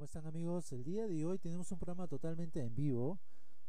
¿Cómo 0.00 0.06
están 0.06 0.26
amigos? 0.26 0.72
El 0.72 0.82
día 0.82 1.06
de 1.06 1.26
hoy 1.26 1.38
tenemos 1.38 1.70
un 1.72 1.78
programa 1.78 2.06
totalmente 2.06 2.62
en 2.62 2.74
vivo, 2.74 3.20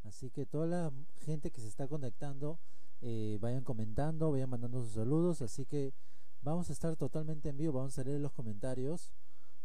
así 0.05 0.29
que 0.29 0.45
toda 0.45 0.65
la 0.65 0.93
gente 1.25 1.51
que 1.51 1.59
se 1.59 1.67
está 1.67 1.89
conectando 1.89 2.57
eh, 3.01 3.37
vayan 3.41 3.65
comentando, 3.65 4.31
vayan 4.31 4.49
mandando 4.49 4.81
sus 4.81 4.93
saludos, 4.93 5.41
así 5.41 5.65
que 5.65 5.93
vamos 6.41 6.69
a 6.69 6.71
estar 6.71 6.95
totalmente 6.95 7.49
en 7.49 7.57
vivo, 7.57 7.73
vamos 7.73 7.99
a 7.99 8.05
leer 8.05 8.21
los 8.21 8.31
comentarios, 8.31 9.11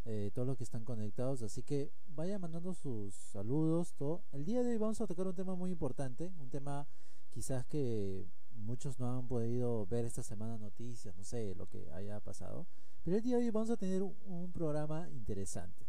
eh, 0.07 0.33
todos 0.35 0.49
los 0.49 0.57
que 0.57 0.65
están 0.65 0.85
conectados, 0.85 1.41
así 1.43 1.63
que 1.63 1.93
vayan 2.09 2.41
mandando 2.41 2.75
sus 2.75 3.15
saludos, 3.15 3.95
todo. 3.95 4.25
El 4.33 4.45
día 4.45 4.65
de 4.65 4.71
hoy 4.71 4.77
vamos 4.77 5.01
a 5.01 5.07
tocar 5.07 5.29
un 5.29 5.37
tema 5.37 5.55
muy 5.55 5.71
importante, 5.71 6.33
un 6.41 6.51
tema 6.51 6.89
quizás 7.31 7.65
que 7.65 8.27
muchos 8.51 8.99
no 8.99 9.17
han 9.17 9.29
podido 9.29 9.87
ver 9.87 10.05
esta 10.05 10.25
semana 10.25 10.59
noticias, 10.59 11.17
no 11.17 11.23
sé 11.23 11.55
lo 11.55 11.69
que 11.69 11.89
haya 11.93 12.19
pasado, 12.19 12.67
pero 13.05 13.19
el 13.19 13.23
día 13.23 13.37
de 13.37 13.45
hoy 13.45 13.51
vamos 13.51 13.71
a 13.71 13.77
tener 13.77 14.03
un 14.03 14.51
programa 14.53 15.09
interesante. 15.11 15.86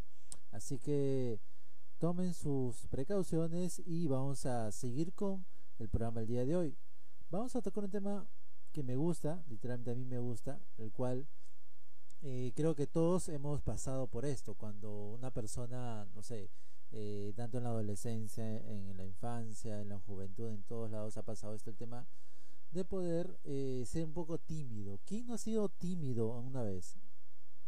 Así 0.57 0.79
que 0.79 1.39
tomen 1.99 2.33
sus 2.33 2.87
precauciones 2.87 3.79
y 3.85 4.07
vamos 4.07 4.47
a 4.47 4.71
seguir 4.71 5.13
con 5.13 5.45
el 5.77 5.87
programa 5.87 6.21
el 6.21 6.25
día 6.25 6.45
de 6.45 6.55
hoy. 6.55 6.75
Vamos 7.29 7.55
a 7.55 7.61
tocar 7.61 7.83
un 7.83 7.91
tema 7.91 8.27
que 8.71 8.81
me 8.81 8.95
gusta, 8.95 9.43
literalmente 9.49 9.91
a 9.91 9.93
mí 9.93 10.03
me 10.03 10.17
gusta, 10.17 10.59
el 10.79 10.91
cual 10.91 11.27
eh, 12.23 12.53
creo 12.55 12.73
que 12.73 12.87
todos 12.87 13.29
hemos 13.29 13.61
pasado 13.61 14.07
por 14.07 14.25
esto, 14.25 14.55
cuando 14.55 15.11
una 15.11 15.29
persona, 15.29 16.07
no 16.15 16.23
sé, 16.23 16.49
eh, 16.89 17.33
tanto 17.35 17.59
en 17.59 17.63
la 17.65 17.69
adolescencia, 17.69 18.43
en 18.43 18.97
la 18.97 19.05
infancia, 19.05 19.79
en 19.79 19.89
la 19.89 19.99
juventud, 19.99 20.49
en 20.49 20.63
todos 20.63 20.89
lados 20.89 21.17
ha 21.17 21.21
pasado 21.21 21.53
esto, 21.53 21.69
el 21.69 21.77
tema 21.77 22.07
de 22.71 22.83
poder 22.83 23.39
eh, 23.43 23.83
ser 23.85 24.05
un 24.05 24.13
poco 24.13 24.39
tímido. 24.39 24.99
¿Quién 25.05 25.27
no 25.27 25.35
ha 25.35 25.37
sido 25.37 25.69
tímido 25.69 26.29
una 26.39 26.63
vez? 26.63 26.97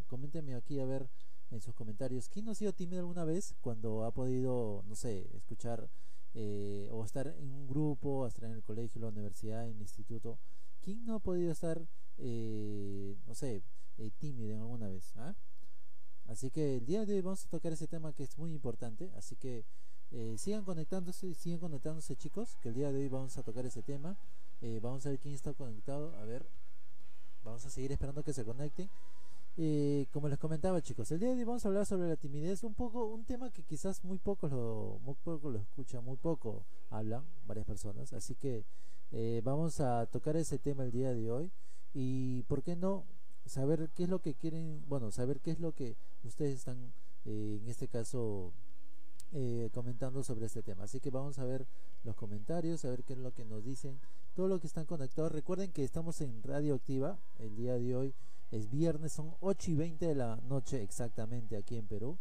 Coméntenme 0.08 0.56
aquí 0.56 0.80
a 0.80 0.86
ver 0.86 1.08
en 1.52 1.62
sus 1.62 1.74
comentarios. 1.74 2.30
¿Quién 2.30 2.46
no 2.46 2.52
ha 2.52 2.56
sido 2.56 2.74
tímido 2.74 3.00
alguna 3.02 3.26
vez 3.26 3.56
cuando 3.62 4.04
ha 4.04 4.12
podido, 4.12 4.84
no 4.88 4.96
sé, 4.96 5.30
escuchar 5.36 5.90
eh, 6.34 6.88
o 6.92 7.04
estar 7.04 7.28
en 7.28 7.52
un 7.52 7.68
grupo, 7.68 8.28
estar 8.28 8.46
en 8.46 8.52
el 8.52 8.64
colegio, 8.64 9.02
la 9.02 9.08
universidad, 9.08 9.68
en 9.68 9.76
el 9.76 9.82
instituto? 9.82 10.40
¿Quién 10.82 11.06
no 11.06 11.16
ha 11.16 11.20
podido 11.20 11.52
estar, 11.52 11.88
eh, 12.18 13.16
no 13.26 13.36
sé, 13.36 13.64
eh, 13.98 14.12
tímido 14.18 14.60
alguna 14.60 14.88
vez? 14.88 15.16
¿ah? 15.18 15.36
Así 16.28 16.52
que 16.52 16.78
el 16.78 16.86
día 16.86 17.06
de 17.06 17.16
hoy 17.16 17.22
vamos 17.22 17.46
a 17.46 17.50
tocar 17.50 17.74
ese 17.74 17.88
tema 17.88 18.14
que 18.14 18.24
es 18.24 18.38
muy 18.38 18.54
importante. 18.54 19.12
Así 19.16 19.36
que 19.36 19.66
sigan 20.38 20.64
conectándose, 20.64 21.36
sigan 21.36 21.60
conectándose 21.60 22.16
chicos, 22.16 22.58
que 22.62 22.70
el 22.70 22.76
día 22.76 22.92
de 22.92 23.00
hoy 23.00 23.08
vamos 23.10 23.38
a 23.38 23.44
tocar 23.44 23.66
ese 23.66 23.84
tema. 23.84 24.18
vamos 24.82 25.06
a 25.06 25.10
ver 25.10 25.20
quién 25.20 25.34
está 25.34 25.54
conectado. 25.54 26.16
A 26.18 26.26
ver, 26.26 26.48
vamos 27.44 27.66
a 27.66 27.70
seguir 27.70 27.92
esperando 27.92 28.24
que 28.24 28.34
se 28.34 28.46
conecten. 28.46 28.90
Eh, 29.62 30.08
como 30.14 30.30
les 30.30 30.40
comentaba 30.40 30.82
chicos, 30.82 31.12
el 31.12 31.20
día 31.20 31.28
de 31.34 31.40
hoy 31.40 31.44
vamos 31.44 31.66
a 31.66 31.68
hablar 31.68 31.86
sobre 31.86 32.08
la 32.08 32.16
timidez, 32.16 32.64
un 32.64 32.74
poco, 32.74 33.08
un 33.08 33.26
tema 33.26 33.52
que 33.52 33.62
quizás 33.62 34.06
muy 34.06 34.18
pocos 34.18 34.50
lo, 34.54 35.02
muy 35.04 35.16
poco 35.16 35.50
lo 35.50 35.60
escuchan, 35.60 36.02
muy 36.02 36.16
poco 36.16 36.64
hablan 36.90 37.26
varias 37.46 37.66
personas, 37.66 38.14
así 38.14 38.36
que 38.36 38.64
eh, 39.12 39.42
vamos 39.44 39.82
a 39.82 40.06
tocar 40.06 40.38
ese 40.38 40.60
tema 40.60 40.86
el 40.86 40.92
día 40.92 41.14
de 41.14 41.30
hoy 41.30 41.52
y 41.94 42.44
por 42.44 42.64
qué 42.64 42.78
no 42.78 43.04
saber 43.46 43.90
qué 43.94 44.04
es 44.04 44.10
lo 44.10 44.20
que 44.20 44.34
quieren, 44.34 44.82
bueno, 44.88 45.12
saber 45.12 45.42
qué 45.42 45.52
es 45.52 45.60
lo 45.60 45.74
que 45.74 45.98
ustedes 46.24 46.56
están 46.56 46.94
eh, 47.26 47.60
en 47.62 47.68
este 47.68 47.90
caso 47.90 48.54
comentando 49.74 50.24
sobre 50.24 50.46
este 50.46 50.64
tema. 50.64 50.86
Así 50.86 51.00
que 51.00 51.12
vamos 51.12 51.38
a 51.38 51.44
ver 51.44 51.68
los 52.04 52.16
comentarios, 52.16 52.84
a 52.86 52.90
ver 52.90 53.04
qué 53.04 53.14
es 53.14 53.20
lo 53.20 53.32
que 53.32 53.46
nos 53.46 53.64
dicen, 53.64 54.00
todo 54.36 54.48
lo 54.48 54.60
que 54.60 54.68
están 54.68 54.86
conectados. 54.86 55.34
Recuerden 55.34 55.72
que 55.72 55.84
estamos 55.84 56.22
en 56.22 56.42
Radio 56.44 56.76
Activa 56.76 57.20
el 57.38 57.56
día 57.56 57.78
de 57.78 57.96
hoy 57.96 58.16
es 58.52 58.70
viernes, 58.70 59.14
son 59.14 59.34
8 59.42 59.72
y 59.72 59.76
20 59.76 60.06
de 60.08 60.16
la 60.16 60.38
noche 60.48 60.82
exactamente 60.82 61.56
aquí 61.58 61.78
en 61.78 61.86
Perú. 61.86 62.18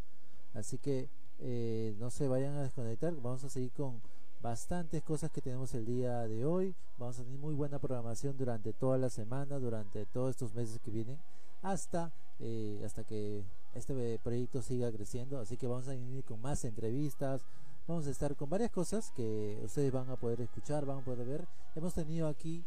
Así 0.55 0.79
que 0.79 1.09
eh, 1.39 1.95
no 1.98 2.11
se 2.11 2.29
vayan 2.29 2.55
a 2.55 2.62
desconectar. 2.62 3.15
Vamos 3.15 3.45
a 3.45 3.48
seguir 3.48 3.73
con 3.73 4.01
bastantes 4.43 5.03
cosas 5.03 5.31
que 5.31 5.41
tenemos 5.41 5.75
el 5.75 5.87
día 5.87 6.27
de 6.27 6.45
hoy. 6.45 6.75
Vamos 6.98 7.19
a 7.19 7.25
tener 7.25 7.39
muy 7.39 7.55
buena 7.55 7.79
programación 7.79 8.37
durante 8.37 8.73
toda 8.73 8.98
la 8.98 9.11
semana, 9.11 9.58
durante 9.58 10.07
todos 10.07 10.30
estos 10.30 10.55
meses 10.55 10.80
que 10.80 10.91
vienen, 10.91 11.19
hasta, 11.63 12.13
eh, 12.41 12.83
hasta 12.85 13.05
que 13.05 13.45
este 13.75 14.19
proyecto 14.23 14.63
siga 14.63 14.91
creciendo. 14.92 15.39
Así 15.41 15.57
que 15.57 15.67
vamos 15.67 15.89
a 15.89 15.92
venir 15.92 16.25
con 16.25 16.41
más 16.41 16.64
entrevistas. 16.64 17.42
Vamos 17.86 18.07
a 18.07 18.11
estar 18.11 18.36
con 18.36 18.51
varias 18.51 18.70
cosas 18.70 19.13
que 19.13 19.58
ustedes 19.64 19.91
van 19.91 20.11
a 20.11 20.17
poder 20.17 20.42
escuchar, 20.42 20.85
van 20.85 20.98
a 20.98 21.05
poder 21.05 21.27
ver. 21.27 21.48
Hemos 21.75 21.95
tenido 21.95 22.29
aquí 22.29 22.63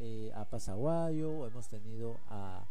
eh, 0.00 0.32
a 0.34 0.44
Pasaguayo, 0.46 1.46
hemos 1.46 1.68
tenido 1.68 2.16
a 2.28 2.64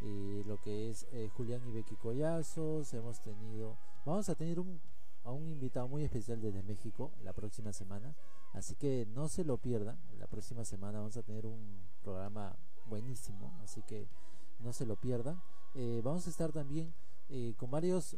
y 0.00 0.44
lo 0.44 0.60
que 0.60 0.90
es 0.90 1.06
eh, 1.12 1.28
Julián 1.36 1.66
y 1.66 1.72
Becky 1.72 1.96
Collazos. 1.96 2.92
Hemos 2.94 3.20
tenido, 3.20 3.76
vamos 4.04 4.28
a 4.28 4.34
tener 4.34 4.58
un, 4.58 4.80
a 5.24 5.30
un 5.30 5.48
invitado 5.48 5.88
muy 5.88 6.04
especial 6.04 6.40
desde 6.40 6.62
México 6.62 7.10
la 7.22 7.32
próxima 7.32 7.72
semana, 7.72 8.14
así 8.52 8.74
que 8.74 9.06
no 9.14 9.28
se 9.28 9.44
lo 9.44 9.58
pierdan. 9.58 9.98
La 10.18 10.26
próxima 10.26 10.64
semana 10.64 10.98
vamos 10.98 11.16
a 11.16 11.22
tener 11.22 11.46
un 11.46 11.80
programa 12.02 12.56
buenísimo, 12.86 13.58
así 13.62 13.82
que 13.82 14.08
no 14.60 14.72
se 14.72 14.86
lo 14.86 14.96
pierdan. 14.96 15.40
Eh, 15.74 16.00
vamos 16.02 16.26
a 16.26 16.30
estar 16.30 16.52
también 16.52 16.92
eh, 17.28 17.54
con 17.56 17.70
varios, 17.70 18.16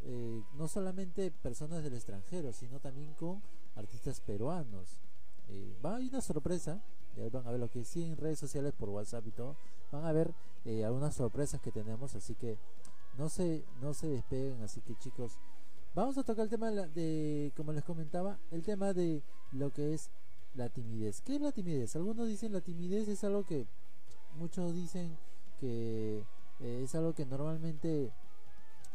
no 0.55 0.69
solamente 0.69 1.31
personas 1.31 1.83
del 1.83 1.95
extranjero, 1.95 2.53
sino 2.53 2.81
también 2.81 3.13
con 3.15 3.43
artistas 3.75 4.21
peruanos. 4.21 4.99
va 5.85 5.91
a 5.91 5.95
haber 5.97 6.09
una 6.09 6.21
sorpresa, 6.21 6.81
ya 7.17 7.29
van 7.29 7.47
a 7.47 7.51
ver 7.51 7.61
lo 7.61 7.69
que 7.69 7.85
sí 7.85 8.05
en 8.05 8.17
redes 8.17 8.39
sociales 8.39 8.73
por 8.73 8.89
WhatsApp 8.89 9.27
y 9.27 9.33
todo 9.33 9.57
van 9.93 10.05
a 10.05 10.13
ver 10.13 10.35
eh, 10.65 10.85
algunas 10.85 11.15
sorpresas 11.15 11.61
que 11.61 11.71
tenemos, 11.71 12.15
así 12.17 12.35
que 12.35 12.59
no 13.19 13.29
se, 13.29 13.65
no 13.81 13.95
se 13.95 14.09
despeguen, 14.09 14.61
así 14.63 14.81
que 14.81 14.97
chicos, 14.97 15.39
vamos 15.95 16.19
a 16.19 16.25
tocar 16.25 16.45
el 16.45 16.51
tema 16.51 16.71
de, 16.71 17.53
como 17.57 17.73
les 17.73 17.85
comentaba, 17.85 18.39
el 18.51 18.63
tema 18.63 18.93
de 18.93 19.23
lo 19.53 19.71
que 19.71 19.95
es 19.95 20.11
la 20.55 20.69
timidez. 20.69 21.21
¿Qué 21.21 21.37
es 21.37 21.41
la 21.41 21.53
timidez? 21.53 21.95
Algunos 21.95 22.27
dicen 22.27 22.53
la 22.53 22.61
timidez 22.61 23.07
es 23.09 23.23
algo 23.23 23.45
que 23.45 23.67
muchos 24.39 24.75
dicen 24.75 25.17
que 25.61 26.25
eh, 26.61 26.81
es 26.83 26.95
algo 26.95 27.13
que 27.13 27.27
normalmente 27.27 28.11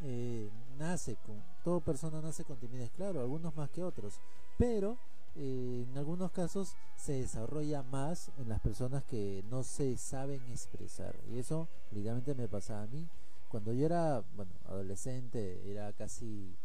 eh, 0.03 0.50
nace 0.78 1.16
con, 1.25 1.41
toda 1.63 1.80
persona 1.80 2.22
nace 2.22 2.44
con 2.44 2.57
timidez, 2.57 2.90
claro, 2.91 3.22
algunos 3.22 3.56
más 3.56 3.69
que 3.69 3.84
otros, 3.84 4.19
pero 4.57 4.97
en 5.38 5.98
algunos 5.98 6.31
casos 6.31 6.75
se 6.96 7.14
desarrolla 7.14 7.84
más 7.84 8.31
en 8.38 8.50
las 8.50 8.59
personas 8.59 9.03
que 9.03 9.44
no 9.50 9.64
se 9.64 9.96
saben 9.98 10.42
expresar. 10.50 11.16
Y 11.31 11.40
eso 11.40 11.68
literalmente 11.92 12.34
me 12.36 12.48
pasaba 12.48 12.84
a 12.84 12.88
mí. 12.88 13.08
Cuando 13.48 13.72
yo 13.72 13.86
era, 13.86 14.24
bueno, 14.36 14.52
adolescente, 14.66 15.72
era 15.72 15.94
casi, 15.94 16.56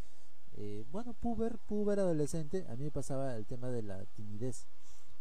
eh, 0.57 0.85
bueno, 0.91 1.13
puber, 1.13 1.57
puber 1.59 1.99
adolescente, 1.99 2.65
a 2.67 2.75
mí 2.75 2.85
me 2.85 2.91
pasaba 2.91 3.35
el 3.35 3.45
tema 3.45 3.69
de 3.69 3.83
la 3.83 4.03
timidez. 4.15 4.65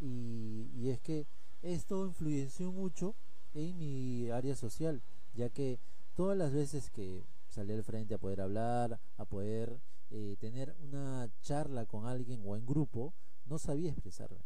Y, 0.01 0.71
y 0.75 0.89
es 0.89 1.01
que 1.01 1.27
esto 1.63 2.07
influenció 2.07 2.73
mucho 2.73 3.15
en 3.55 3.79
mi 3.79 4.31
área 4.31 4.57
social, 4.57 5.03
ya 5.35 5.51
que 5.51 5.79
todas 6.17 6.37
las 6.37 6.53
veces 6.53 6.91
que 6.91 7.23
salí 7.49 7.73
al 7.73 7.85
frente 7.85 8.15
a 8.15 8.19
poder 8.19 8.41
hablar, 8.41 8.99
a 9.19 9.25
poder 9.25 9.79
eh, 10.11 10.37
tener 10.41 10.75
una 10.83 11.29
charla 11.43 11.87
con 11.87 12.07
alguien 12.07 12.43
o 12.45 12.57
en 12.57 12.67
grupo, 12.67 13.13
no 13.53 13.59
sabía 13.59 13.91
expresarme. 13.91 14.41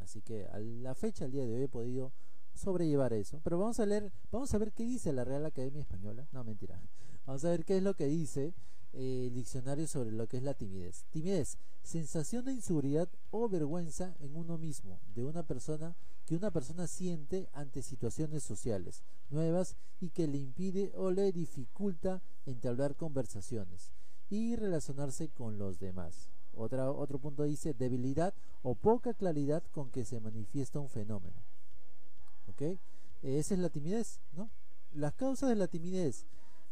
Así 0.00 0.22
que 0.22 0.46
a 0.46 0.58
la 0.60 0.94
fecha, 0.94 1.24
al 1.24 1.32
día 1.32 1.44
de 1.44 1.56
hoy, 1.56 1.62
he 1.62 1.68
podido 1.68 2.12
sobrellevar 2.54 3.12
eso. 3.12 3.40
Pero 3.42 3.58
vamos 3.58 3.80
a 3.80 3.86
leer, 3.86 4.12
vamos 4.30 4.54
a 4.54 4.58
ver 4.58 4.72
qué 4.72 4.84
dice 4.84 5.12
la 5.12 5.24
Real 5.24 5.44
Academia 5.44 5.80
Española. 5.80 6.28
No, 6.30 6.44
mentira. 6.44 6.80
Vamos 7.26 7.44
a 7.44 7.50
ver 7.50 7.64
qué 7.64 7.76
es 7.76 7.82
lo 7.84 7.94
que 7.94 8.06
dice 8.06 8.52
eh, 8.92 9.26
el 9.28 9.34
diccionario 9.34 9.86
sobre 9.86 10.10
lo 10.10 10.26
que 10.26 10.38
es 10.38 10.42
la 10.42 10.54
timidez. 10.54 11.04
Timidez, 11.10 11.56
sensación 11.82 12.44
de 12.44 12.52
inseguridad 12.52 13.08
o 13.30 13.48
vergüenza 13.48 14.16
en 14.18 14.34
uno 14.34 14.58
mismo, 14.58 15.00
de 15.14 15.24
una 15.24 15.44
persona 15.44 15.94
que 16.26 16.34
una 16.34 16.50
persona 16.50 16.88
siente 16.88 17.48
ante 17.52 17.82
situaciones 17.82 18.42
sociales 18.42 19.04
nuevas 19.30 19.76
y 20.00 20.10
que 20.10 20.26
le 20.26 20.38
impide 20.38 20.90
o 20.96 21.12
le 21.12 21.30
dificulta 21.32 22.22
entablar 22.44 22.96
conversaciones 22.96 23.92
y 24.30 24.56
relacionarse 24.56 25.28
con 25.28 25.58
los 25.58 25.78
demás. 25.78 26.28
Otra, 26.54 26.90
otro 26.90 27.18
punto 27.18 27.44
dice 27.44 27.74
debilidad 27.74 28.34
o 28.62 28.74
poca 28.74 29.14
claridad 29.14 29.62
con 29.72 29.90
que 29.90 30.04
se 30.04 30.20
manifiesta 30.20 30.80
un 30.80 30.88
fenómeno. 30.88 31.36
¿Ok? 32.48 32.78
Esa 33.22 33.54
es 33.54 33.60
la 33.60 33.70
timidez, 33.70 34.20
¿no? 34.32 34.50
Las 34.94 35.14
causas 35.14 35.48
de 35.48 35.56
la 35.56 35.68
timidez. 35.68 36.26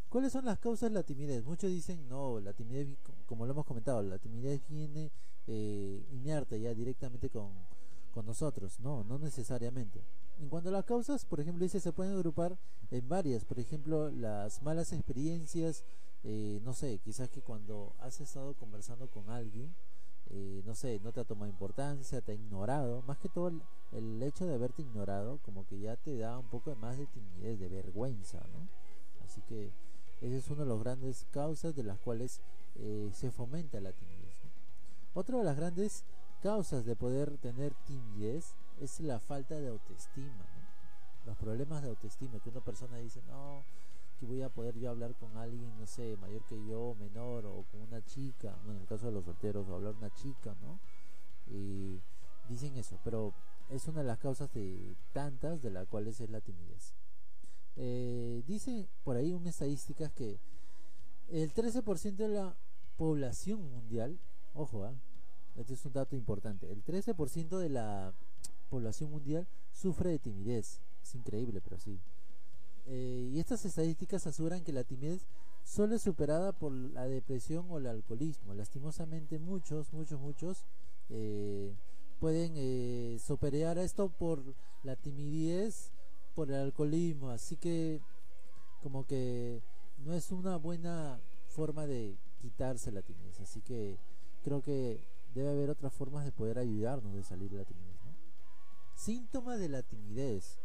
¿Cuáles 0.08 0.32
son 0.32 0.44
las 0.44 0.58
causas 0.58 0.90
de 0.90 0.94
la 0.94 1.04
timidez? 1.04 1.44
Muchos 1.44 1.70
dicen, 1.70 2.08
no, 2.08 2.40
la 2.40 2.52
timidez, 2.52 2.88
como 3.26 3.46
lo 3.46 3.52
hemos 3.52 3.64
comentado, 3.64 4.02
la 4.02 4.18
timidez 4.18 4.60
viene 4.68 5.12
eh, 5.46 6.04
inerte 6.10 6.60
ya 6.60 6.74
directamente 6.74 7.30
con, 7.30 7.52
con 8.10 8.26
nosotros. 8.26 8.80
No, 8.80 9.04
no 9.04 9.18
necesariamente. 9.18 10.02
En 10.40 10.48
cuanto 10.48 10.68
a 10.70 10.72
las 10.72 10.84
causas, 10.84 11.24
por 11.24 11.40
ejemplo, 11.40 11.62
dice, 11.62 11.80
se 11.80 11.92
pueden 11.92 12.14
agrupar 12.14 12.58
en 12.90 13.08
varias. 13.08 13.44
Por 13.44 13.58
ejemplo, 13.58 14.10
las 14.10 14.62
malas 14.62 14.92
experiencias, 14.92 15.84
eh, 16.24 16.60
no 16.64 16.74
sé, 16.74 16.98
quizás 16.98 17.30
que 17.30 17.42
cuando 17.42 17.94
has 17.98 18.20
estado 18.20 18.54
conversando 18.54 19.08
con 19.08 19.30
alguien, 19.30 19.74
eh, 20.32 20.62
no 20.64 20.74
sé, 20.74 21.00
no 21.02 21.12
te 21.12 21.20
ha 21.20 21.24
tomado 21.24 21.50
importancia, 21.50 22.20
te 22.20 22.32
ha 22.32 22.34
ignorado, 22.34 23.02
más 23.02 23.18
que 23.18 23.28
todo 23.28 23.48
el, 23.92 24.22
hecho 24.22 24.46
de 24.46 24.54
haberte 24.54 24.82
ignorado, 24.82 25.38
como 25.44 25.66
que 25.66 25.80
ya 25.80 25.96
te 25.96 26.16
da 26.16 26.38
un 26.38 26.46
poco 26.48 26.74
más 26.76 26.98
de 26.98 27.06
timidez, 27.06 27.58
de 27.58 27.68
vergüenza, 27.68 28.38
¿no? 28.52 28.68
Así 29.24 29.40
que 29.42 29.72
esa 30.20 30.36
es 30.36 30.50
una 30.50 30.62
de 30.64 30.68
las 30.68 30.78
grandes 30.78 31.26
causas 31.32 31.74
de 31.74 31.82
las 31.82 31.98
cuales 31.98 32.40
eh, 32.76 33.10
se 33.12 33.30
fomenta 33.30 33.80
la 33.80 33.92
timidez. 33.92 34.20
Otra 35.14 35.38
de 35.38 35.44
las 35.44 35.56
grandes 35.56 36.04
causas 36.42 36.84
de 36.84 36.94
poder 36.94 37.36
tener 37.38 37.74
timidez 37.86 38.54
es 38.80 39.00
la 39.00 39.18
falta 39.18 39.56
de 39.56 39.68
autoestima. 39.68 40.46
Los 41.26 41.36
problemas 41.36 41.82
de 41.82 41.88
autoestima, 41.88 42.38
que 42.38 42.50
una 42.50 42.60
persona 42.60 42.98
dice, 42.98 43.20
no, 43.26 43.64
que 44.20 44.26
voy 44.26 44.42
a 44.42 44.50
poder 44.50 44.78
yo 44.78 44.90
hablar 44.90 45.14
con 45.14 45.34
alguien, 45.38 45.76
no 45.78 45.86
sé, 45.86 46.14
mayor 46.18 46.44
que 46.44 46.62
yo, 46.66 46.94
menor, 47.00 47.46
o 47.46 47.64
con 47.72 47.80
una 47.80 48.04
chica, 48.04 48.54
en 48.68 48.76
el 48.76 48.86
caso 48.86 49.06
de 49.06 49.12
los 49.12 49.24
solteros, 49.24 49.66
o 49.66 49.74
hablar 49.74 49.94
una 49.96 50.10
chica, 50.10 50.54
¿no? 50.60 50.78
Y 51.50 51.98
dicen 52.46 52.76
eso, 52.76 52.98
pero 53.02 53.32
es 53.70 53.88
una 53.88 54.00
de 54.00 54.06
las 54.06 54.18
causas 54.18 54.52
de 54.52 54.94
tantas 55.14 55.62
de 55.62 55.70
las 55.70 55.88
cuales 55.88 56.20
es 56.20 56.28
la 56.28 56.42
timidez. 56.42 56.92
Eh, 57.76 58.42
dice 58.46 58.86
por 59.04 59.16
ahí 59.16 59.32
una 59.32 59.48
estadística 59.48 60.10
que 60.10 60.38
el 61.28 61.54
13% 61.54 62.16
de 62.16 62.28
la 62.28 62.54
población 62.98 63.70
mundial, 63.70 64.18
ojo, 64.54 64.86
¿eh? 64.86 64.92
este 65.56 65.74
es 65.74 65.86
un 65.86 65.94
dato 65.94 66.14
importante, 66.14 66.70
el 66.70 66.84
13% 66.84 67.58
de 67.58 67.68
la 67.70 68.12
población 68.68 69.10
mundial 69.10 69.46
sufre 69.72 70.10
de 70.10 70.18
timidez. 70.18 70.80
Es 71.02 71.14
increíble, 71.14 71.62
pero 71.62 71.78
sí. 71.78 71.98
Eh, 72.92 73.30
y 73.32 73.38
estas 73.38 73.64
estadísticas 73.64 74.26
aseguran 74.26 74.64
que 74.64 74.72
la 74.72 74.82
timidez 74.82 75.24
solo 75.64 75.94
es 75.94 76.02
superada 76.02 76.50
por 76.50 76.72
la 76.72 77.06
depresión 77.06 77.66
o 77.70 77.78
el 77.78 77.86
alcoholismo. 77.86 78.52
Lastimosamente 78.52 79.38
muchos, 79.38 79.92
muchos, 79.92 80.18
muchos 80.18 80.64
eh, 81.08 81.72
pueden 82.18 82.54
eh, 82.56 83.16
superar 83.24 83.78
esto 83.78 84.08
por 84.08 84.42
la 84.82 84.96
timidez, 84.96 85.92
por 86.34 86.50
el 86.50 86.56
alcoholismo. 86.56 87.30
Así 87.30 87.56
que 87.56 88.00
como 88.82 89.06
que 89.06 89.62
no 90.04 90.12
es 90.12 90.32
una 90.32 90.56
buena 90.56 91.20
forma 91.46 91.86
de 91.86 92.18
quitarse 92.42 92.90
la 92.90 93.02
timidez. 93.02 93.38
Así 93.38 93.60
que 93.60 93.98
creo 94.42 94.62
que 94.62 95.06
debe 95.32 95.50
haber 95.50 95.70
otras 95.70 95.92
formas 95.92 96.24
de 96.24 96.32
poder 96.32 96.58
ayudarnos 96.58 97.14
de 97.14 97.22
salir 97.22 97.52
de 97.52 97.58
la 97.58 97.64
timidez. 97.64 97.90
Síntomas 98.96 99.60
de 99.60 99.68
la 99.68 99.84
timidez. 99.84 100.58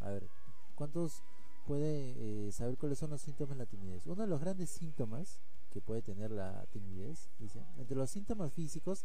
A 0.00 0.08
ver, 0.08 0.26
¿cuántos 0.74 1.22
pueden 1.66 2.14
eh, 2.16 2.50
saber 2.52 2.76
cuáles 2.78 2.98
son 2.98 3.10
los 3.10 3.20
síntomas 3.20 3.56
de 3.56 3.64
la 3.64 3.68
timidez? 3.68 4.06
Uno 4.06 4.22
de 4.22 4.28
los 4.28 4.40
grandes 4.40 4.70
síntomas 4.70 5.40
que 5.72 5.80
puede 5.80 6.00
tener 6.00 6.30
la 6.30 6.64
timidez, 6.72 7.28
dice, 7.38 7.60
entre 7.78 7.96
los 7.96 8.10
síntomas 8.10 8.52
físicos, 8.52 9.04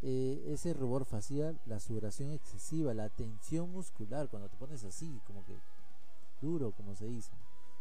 eh, 0.00 0.44
es 0.46 0.64
el 0.64 0.74
rubor 0.74 1.04
facial, 1.04 1.60
la 1.66 1.80
sudoración 1.80 2.30
excesiva, 2.30 2.94
la 2.94 3.08
tensión 3.08 3.70
muscular, 3.72 4.28
cuando 4.28 4.48
te 4.48 4.56
pones 4.56 4.84
así, 4.84 5.20
como 5.26 5.44
que 5.44 5.58
duro, 6.40 6.70
como 6.72 6.94
se 6.94 7.06
dice. 7.06 7.32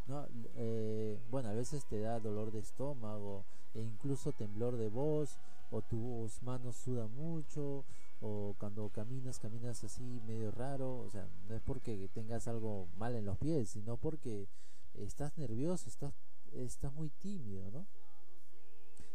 ¿no? 0.08 0.26
Eh, 0.56 1.20
bueno, 1.30 1.50
a 1.50 1.54
veces 1.54 1.86
te 1.86 2.00
da 2.00 2.20
dolor 2.20 2.52
de 2.52 2.60
estómago 2.60 3.46
e 3.76 3.82
incluso 3.82 4.32
temblor 4.32 4.78
de 4.78 4.90
voz 4.90 5.38
o 5.70 5.82
tus 5.82 6.42
manos 6.42 6.76
sudan 6.78 7.14
mucho 7.14 7.84
o 8.22 8.56
cuando 8.58 8.90
caminas, 8.90 9.40
caminas 9.40 9.84
así 9.84 10.22
medio 10.26 10.52
raro, 10.52 11.00
o 11.00 11.10
sea, 11.10 11.28
no 11.48 11.56
es 11.56 11.62
porque 11.62 12.10
tengas 12.14 12.48
algo 12.48 12.88
mal 12.98 13.16
en 13.16 13.26
los 13.26 13.38
pies, 13.38 13.70
sino 13.70 13.98
porque 13.98 14.48
estás 14.96 15.38
nervioso, 15.38 15.90
estás, 15.90 16.14
estás 16.54 16.94
muy 16.94 17.10
tímido, 17.10 17.70
¿no? 17.72 17.86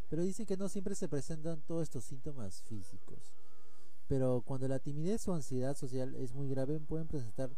Pero 0.09 0.23
dicen 0.23 0.47
que 0.47 0.57
no 0.57 0.69
siempre 0.69 0.95
se 0.95 1.09
presentan 1.09 1.63
todos 1.63 1.85
estos 1.85 2.05
síntomas 2.05 2.63
físicos. 2.63 3.33
Pero 4.09 4.43
cuando 4.45 4.69
la 4.69 4.79
timidez 4.79 5.27
o 5.27 5.35
ansiedad 5.35 5.75
social 5.75 6.15
es 6.17 6.35
muy 6.35 6.49
grave, 6.49 6.79
pueden 6.81 7.09
presentar 7.09 7.51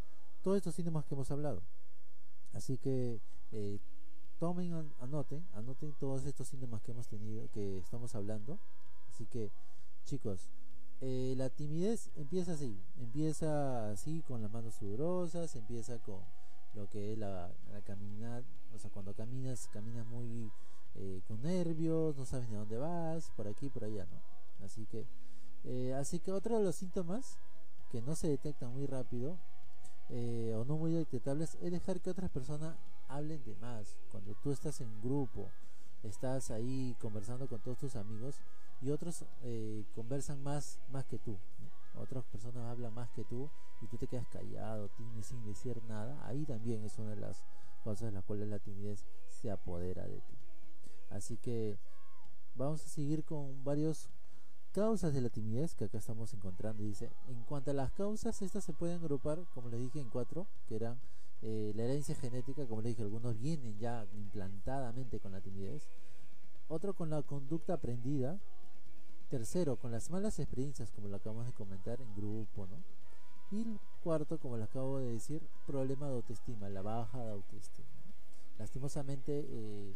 todos 0.43 0.59
estos 0.59 0.75
síntomas 0.75 1.05
que 1.05 1.15
hemos 1.15 1.31
hablado. 1.31 1.63
Así 2.53 2.79
que 2.79 3.21
eh, 3.51 3.81
tomen, 4.39 4.73
anoten, 5.01 5.45
anoten 5.55 5.93
todos 5.99 6.25
estos 6.27 6.47
síntomas 6.47 6.81
que 6.83 6.93
hemos 6.93 7.09
tenido, 7.09 7.49
que 7.51 7.79
estamos 7.79 8.15
hablando. 8.15 8.59
Así 9.11 9.27
que, 9.27 9.51
chicos, 10.05 10.49
eh, 11.07 11.35
la 11.37 11.51
timidez 11.51 12.11
empieza 12.17 12.53
así, 12.53 12.81
empieza 12.99 13.91
así 13.91 14.23
con 14.23 14.41
las 14.41 14.51
manos 14.51 14.75
sudorosas, 14.77 15.55
empieza 15.55 15.99
con 15.99 16.21
lo 16.73 16.89
que 16.89 17.13
es 17.13 17.19
la, 17.19 17.53
la 17.71 17.83
caminar, 17.83 18.43
o 18.75 18.79
sea, 18.79 18.89
cuando 18.91 19.13
caminas, 19.13 19.69
caminas 19.71 20.07
muy 20.07 20.51
eh, 20.95 21.21
con 21.29 21.43
nervios, 21.43 22.17
no 22.17 22.25
sabes 22.25 22.49
ni 22.49 22.55
a 22.55 22.61
dónde 22.61 22.79
vas, 22.79 23.31
por 23.37 23.47
aquí, 23.47 23.69
por 23.69 23.85
allá, 23.85 24.07
¿no? 24.07 24.65
Así 24.65 24.87
que, 24.87 25.07
eh, 25.65 25.93
así 25.93 26.21
que 26.21 26.33
otro 26.33 26.57
de 26.57 26.65
los 26.65 26.77
síntomas 26.77 27.37
que 27.93 28.01
no 28.01 28.17
se 28.17 28.29
detectan 28.29 28.73
muy 28.73 28.87
rápido 28.87 29.37
o 30.09 30.65
no 30.65 30.79
muy 30.79 30.93
detectables 30.93 31.59
es 31.61 31.71
dejar 31.71 32.01
que 32.01 32.09
otras 32.09 32.31
personas 32.31 32.77
hablen 33.09 33.45
de 33.45 33.55
más. 33.57 33.95
Cuando 34.11 34.35
tú 34.43 34.53
estás 34.53 34.81
en 34.81 35.03
grupo, 35.03 35.51
estás 36.03 36.51
ahí 36.51 36.97
conversando 36.99 37.47
con 37.47 37.61
todos 37.61 37.77
tus 37.77 37.95
amigos, 37.95 38.37
y 38.85 38.91
otros 38.91 39.25
eh, 39.43 39.85
conversan 39.95 40.43
más, 40.43 40.79
más 40.93 41.07
que 41.07 41.19
tú. 41.19 41.39
Otras 41.95 42.25
personas 42.25 42.65
hablan 42.67 42.93
más 42.93 43.09
que 43.11 43.25
tú 43.25 43.49
y 43.81 43.87
tú 43.87 43.97
te 43.97 44.07
quedas 44.07 44.27
callado, 44.29 44.89
tienes 44.91 45.27
sin 45.27 45.43
decir 45.45 45.81
nada. 45.85 46.27
Ahí 46.27 46.45
también 46.45 46.85
es 46.85 46.99
una 46.99 47.11
de 47.11 47.21
las 47.21 47.43
cosas 47.83 48.09
en 48.09 48.15
las 48.15 48.25
cuales 48.25 48.49
la 48.49 48.59
timidez 48.59 49.07
se 49.29 49.51
apodera 49.51 50.07
de 50.07 50.21
ti. 50.21 50.35
Así 51.11 51.39
que 51.39 51.79
vamos 52.57 52.85
a 52.85 52.89
seguir 52.89 53.25
con 53.25 53.65
varios 53.65 54.11
causas 54.73 55.15
de 55.15 55.21
la 55.21 55.31
timidez 55.31 55.75
que 55.75 55.85
acá 55.85 55.99
estamos 55.99 56.35
encontrando. 56.35 56.83
Dice, 56.83 57.11
en 57.29 57.43
cuanto 57.45 57.71
a 57.71 57.75
las 57.75 57.93
causas, 57.93 58.43
estas 58.43 58.65
se 58.65 58.75
pueden 58.75 58.99
agrupar, 58.99 59.39
como 59.55 59.71
les 59.71 59.81
dije, 59.81 60.01
en 60.01 60.11
cuatro, 60.11 60.47
que 60.69 60.77
eran 60.77 60.99
eh, 61.41 61.73
la 61.75 61.85
herencia 61.85 62.15
genética, 62.17 62.67
como 62.67 62.83
les 62.83 62.91
dije, 62.91 63.03
algunos 63.03 63.39
vienen 63.39 63.79
ya 63.79 64.07
implantadamente 64.15 65.21
con 65.21 65.33
la 65.33 65.41
timidez. 65.41 65.89
Otro 66.69 66.95
con 66.95 67.11
la 67.11 67.23
conducta 67.23 67.75
aprendida, 67.75 68.41
Tercero, 69.35 69.75
con 69.75 69.91
las 69.91 70.13
malas 70.13 70.39
experiencias, 70.39 70.93
como 70.93 71.09
lo 71.09 71.17
acabamos 71.17 71.45
de 71.47 71.53
comentar 71.55 72.01
en 72.01 72.15
grupo, 72.15 72.69
¿no? 72.69 72.85
Y 73.51 73.63
el 73.63 73.81
cuarto, 74.05 74.39
como 74.39 74.57
lo 74.57 74.63
acabo 74.63 74.99
de 75.01 75.15
decir, 75.15 75.43
problema 75.67 76.07
de 76.07 76.15
autoestima, 76.15 76.69
la 76.69 76.83
baja 76.83 77.19
de 77.19 77.33
autoestima. 77.33 77.89
Lastimosamente, 78.61 79.45
eh, 79.49 79.93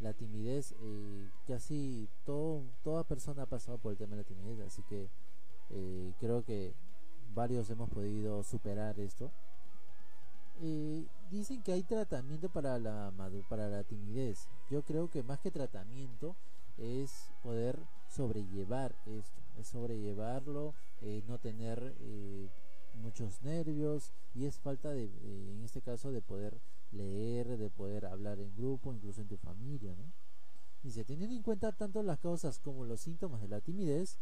la 0.00 0.12
timidez, 0.12 0.74
eh, 0.80 1.30
casi 1.46 2.08
todo, 2.26 2.64
toda 2.82 3.04
persona 3.04 3.42
ha 3.42 3.46
pasado 3.46 3.78
por 3.78 3.92
el 3.92 3.98
tema 3.98 4.16
de 4.16 4.22
la 4.22 4.28
timidez, 4.28 4.58
así 4.66 4.82
que 4.88 5.08
eh, 5.70 6.12
creo 6.18 6.44
que 6.44 6.74
varios 7.32 7.70
hemos 7.70 7.88
podido 7.90 8.42
superar 8.42 8.98
esto. 8.98 9.30
dicen 11.30 11.62
que 11.62 11.70
hay 11.74 11.84
tratamiento 11.84 12.48
para 12.48 12.76
la, 12.80 13.12
para 13.48 13.68
la 13.68 13.84
timidez. 13.84 14.48
Yo 14.68 14.82
creo 14.82 15.08
que 15.08 15.22
más 15.22 15.38
que 15.38 15.52
tratamiento 15.52 16.34
es 16.76 17.30
poder 17.44 17.78
sobrellevar 18.10 18.94
esto, 19.06 19.40
es 19.58 19.68
sobrellevarlo, 19.68 20.74
eh, 21.00 21.22
no 21.26 21.38
tener 21.38 21.94
eh, 22.00 22.50
muchos 22.94 23.42
nervios 23.42 24.12
y 24.34 24.44
es 24.44 24.58
falta 24.58 24.90
de, 24.90 25.04
eh, 25.04 25.52
en 25.52 25.62
este 25.62 25.80
caso, 25.80 26.10
de 26.10 26.20
poder 26.20 26.60
leer, 26.92 27.56
de 27.56 27.70
poder 27.70 28.06
hablar 28.06 28.40
en 28.40 28.54
grupo, 28.54 28.92
incluso 28.92 29.20
en 29.20 29.28
tu 29.28 29.36
familia, 29.36 29.94
¿no? 29.96 30.12
Dice, 30.82 31.04
teniendo 31.04 31.36
en 31.36 31.42
cuenta 31.42 31.72
tanto 31.72 32.02
las 32.02 32.18
causas 32.18 32.58
como 32.58 32.84
los 32.84 33.00
síntomas 33.00 33.42
de 33.42 33.48
la 33.48 33.60
timidez, 33.60 34.18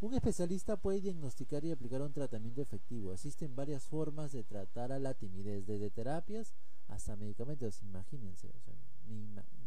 un 0.00 0.14
especialista 0.14 0.76
puede 0.76 1.00
diagnosticar 1.00 1.64
y 1.64 1.70
aplicar 1.70 2.02
un 2.02 2.12
tratamiento 2.12 2.60
efectivo. 2.60 3.12
Existen 3.12 3.54
varias 3.54 3.86
formas 3.86 4.32
de 4.32 4.42
tratar 4.42 4.90
a 4.90 4.98
la 4.98 5.14
timidez, 5.14 5.64
desde 5.64 5.90
terapias 5.90 6.54
hasta 6.88 7.14
medicamentos. 7.14 7.80
Imagínense, 7.82 8.48
o 8.48 8.60
sea, 8.60 8.74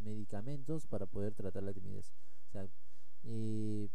medicamentos 0.03 0.85
para 0.87 1.05
poder 1.05 1.33
tratar 1.33 1.63
la 1.63 1.73
timidez. 1.73 2.11
Eh, 3.25 3.89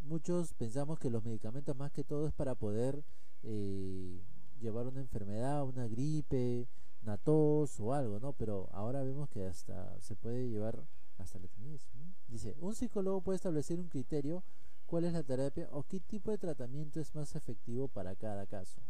muchos 0.00 0.54
pensamos 0.54 0.98
que 0.98 1.10
los 1.10 1.24
medicamentos 1.24 1.76
más 1.76 1.92
que 1.92 2.04
todo 2.04 2.26
es 2.26 2.32
para 2.32 2.54
poder 2.54 3.04
eh, 3.42 4.20
llevar 4.60 4.86
una 4.86 5.00
enfermedad, 5.00 5.64
una 5.64 5.86
gripe, 5.86 6.68
una 7.02 7.16
tos 7.18 7.78
o 7.80 7.92
algo, 7.92 8.18
¿no? 8.20 8.32
Pero 8.32 8.68
ahora 8.72 9.02
vemos 9.02 9.28
que 9.28 9.44
hasta 9.46 10.00
se 10.00 10.16
puede 10.16 10.48
llevar 10.48 10.86
hasta 11.18 11.38
la 11.38 11.48
timidez. 11.48 11.86
Dice, 12.28 12.56
un 12.60 12.74
psicólogo 12.74 13.20
puede 13.20 13.36
establecer 13.36 13.80
un 13.80 13.88
criterio, 13.88 14.42
cuál 14.86 15.04
es 15.04 15.12
la 15.12 15.22
terapia 15.22 15.68
o 15.72 15.82
qué 15.82 16.00
tipo 16.00 16.30
de 16.30 16.38
tratamiento 16.38 17.00
es 17.00 17.14
más 17.14 17.34
efectivo 17.34 17.88
para 17.88 18.14
cada 18.16 18.46
caso. 18.46 18.80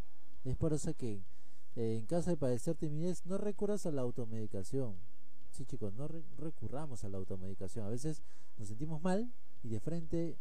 Es 0.44 0.56
por 0.56 0.72
eso 0.72 0.94
que 0.94 1.22
eh, 1.76 1.96
en 1.98 2.06
caso 2.06 2.30
de 2.30 2.36
padecer 2.36 2.76
timidez 2.76 3.24
no 3.26 3.38
recurras 3.38 3.86
a 3.86 3.92
la 3.92 4.02
automedicación. 4.02 4.96
Sí 5.50 5.64
chicos, 5.64 5.94
no 5.94 6.08
recurramos 6.38 7.04
a 7.04 7.08
la 7.08 7.18
automedicación. 7.18 7.84
A 7.86 7.88
veces 7.88 8.22
nos 8.56 8.68
sentimos 8.68 9.02
mal 9.02 9.30
y 9.62 9.68
de 9.68 9.80
frente 9.80 10.36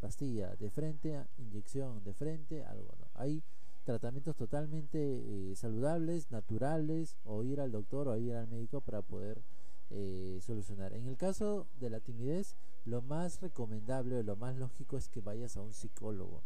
pastilla, 0.00 0.54
de 0.56 0.70
frente 0.70 1.26
inyección, 1.38 2.02
de 2.04 2.14
frente 2.14 2.64
algo. 2.64 2.94
¿no? 2.98 3.06
Hay 3.14 3.42
tratamientos 3.84 4.36
totalmente 4.36 4.98
eh, 4.98 5.54
saludables, 5.56 6.30
naturales, 6.30 7.16
o 7.24 7.42
ir 7.44 7.60
al 7.60 7.72
doctor 7.72 8.08
o 8.08 8.16
ir 8.16 8.34
al 8.34 8.48
médico 8.48 8.80
para 8.80 9.02
poder 9.02 9.42
eh, 9.90 10.38
solucionar. 10.42 10.92
En 10.92 11.06
el 11.06 11.16
caso 11.16 11.66
de 11.78 11.90
la 11.90 12.00
timidez, 12.00 12.56
lo 12.84 13.02
más 13.02 13.40
recomendable 13.40 14.18
o 14.18 14.22
lo 14.22 14.36
más 14.36 14.56
lógico 14.56 14.96
es 14.96 15.08
que 15.08 15.20
vayas 15.20 15.56
a 15.56 15.62
un 15.62 15.72
psicólogo. 15.72 16.42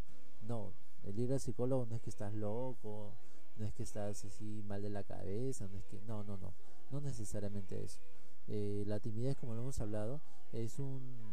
No, 0.46 0.72
el 1.04 1.18
ir 1.18 1.32
al 1.32 1.40
psicólogo 1.40 1.86
no 1.86 1.96
es 1.96 2.02
que 2.02 2.10
estás 2.10 2.34
loco, 2.34 3.14
no 3.56 3.66
es 3.66 3.72
que 3.72 3.82
estás 3.82 4.24
así 4.24 4.62
mal 4.66 4.82
de 4.82 4.90
la 4.90 5.04
cabeza, 5.04 5.66
no 5.68 5.78
es 5.78 5.84
que 5.86 6.00
no, 6.06 6.22
no, 6.24 6.36
no, 6.36 6.52
no 6.90 7.00
necesariamente 7.00 7.82
eso. 7.82 8.00
Eh, 8.48 8.84
la 8.86 9.00
timidez, 9.00 9.36
como 9.36 9.54
lo 9.54 9.62
hemos 9.62 9.80
hablado, 9.80 10.20
es 10.52 10.78
un 10.78 11.29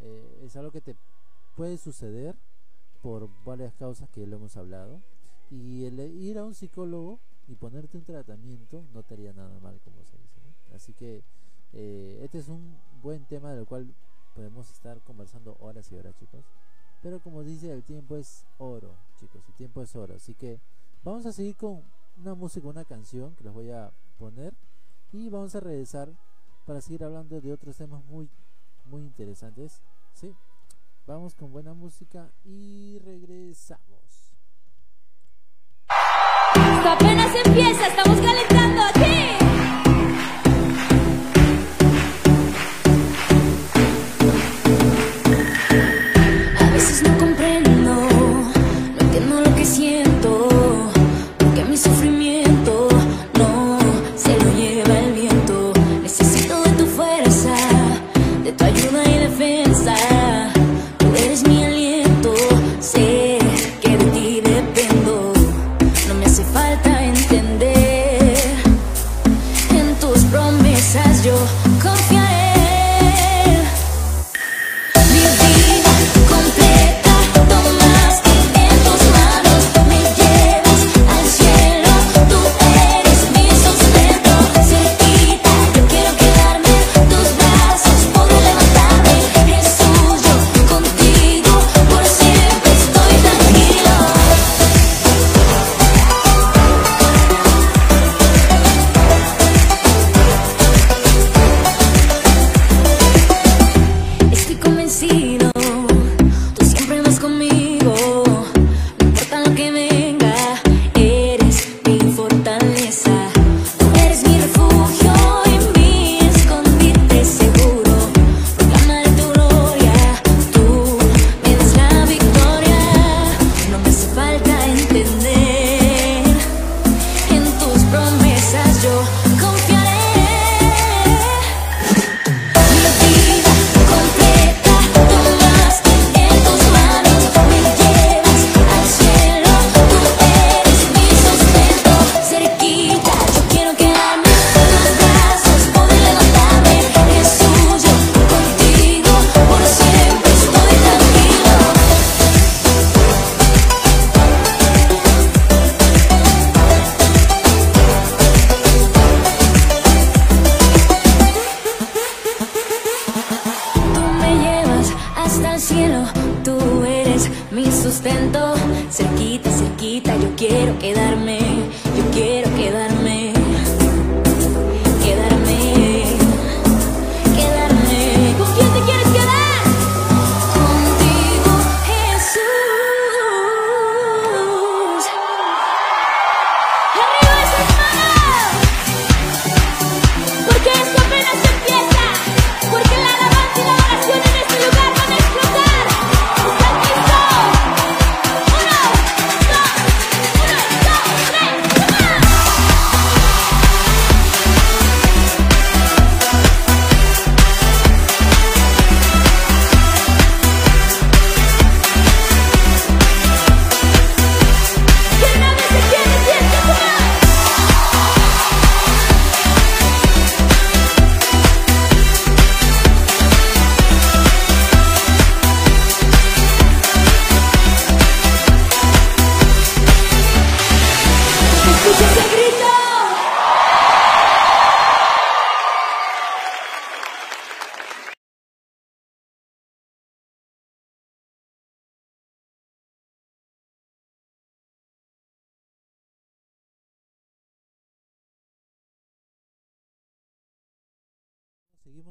eh, 0.00 0.42
es 0.44 0.56
algo 0.56 0.70
que 0.70 0.80
te 0.80 0.96
puede 1.56 1.78
suceder 1.78 2.36
por 3.02 3.28
varias 3.44 3.74
causas 3.74 4.08
que 4.10 4.26
lo 4.26 4.36
hemos 4.36 4.56
hablado. 4.56 5.00
Y 5.50 5.84
el 5.86 5.98
ir 6.00 6.38
a 6.38 6.44
un 6.44 6.54
psicólogo 6.54 7.20
y 7.48 7.54
ponerte 7.54 7.96
un 7.96 8.04
tratamiento 8.04 8.84
no 8.92 9.02
te 9.02 9.14
haría 9.14 9.32
nada 9.32 9.58
mal, 9.60 9.80
como 9.84 10.04
se 10.04 10.18
dice. 10.18 10.40
Así 10.74 10.92
que 10.92 11.22
eh, 11.72 12.20
este 12.22 12.38
es 12.38 12.48
un 12.48 12.78
buen 13.02 13.24
tema 13.24 13.52
del 13.52 13.66
cual 13.66 13.94
podemos 14.34 14.70
estar 14.70 15.00
conversando 15.00 15.56
horas 15.60 15.90
y 15.90 15.96
horas, 15.96 16.14
chicos. 16.16 16.44
Pero 17.02 17.20
como 17.20 17.42
dice, 17.42 17.72
el 17.72 17.82
tiempo 17.82 18.16
es 18.16 18.44
oro, 18.58 18.94
chicos. 19.18 19.42
El 19.48 19.54
tiempo 19.54 19.82
es 19.82 19.94
oro. 19.96 20.14
Así 20.14 20.34
que 20.34 20.60
vamos 21.04 21.26
a 21.26 21.32
seguir 21.32 21.56
con 21.56 21.82
una 22.20 22.34
música, 22.34 22.68
una 22.68 22.84
canción 22.84 23.34
que 23.36 23.44
les 23.44 23.52
voy 23.52 23.70
a 23.70 23.92
poner. 24.18 24.54
Y 25.12 25.30
vamos 25.30 25.54
a 25.54 25.60
regresar 25.60 26.10
para 26.66 26.80
seguir 26.80 27.04
hablando 27.04 27.40
de 27.40 27.52
otros 27.52 27.76
temas 27.76 28.04
muy, 28.04 28.28
muy 28.88 29.02
interesantes. 29.02 29.80
¿sí? 30.14 30.34
Vamos 31.06 31.34
con 31.34 31.52
buena 31.52 31.74
música 31.74 32.30
y 32.44 32.98
regresamos. 33.04 34.32
apenas 36.84 37.34
empieza, 37.44 37.86
estamos 37.86 38.20
calentando 38.20 38.82
aquí. 38.82 39.37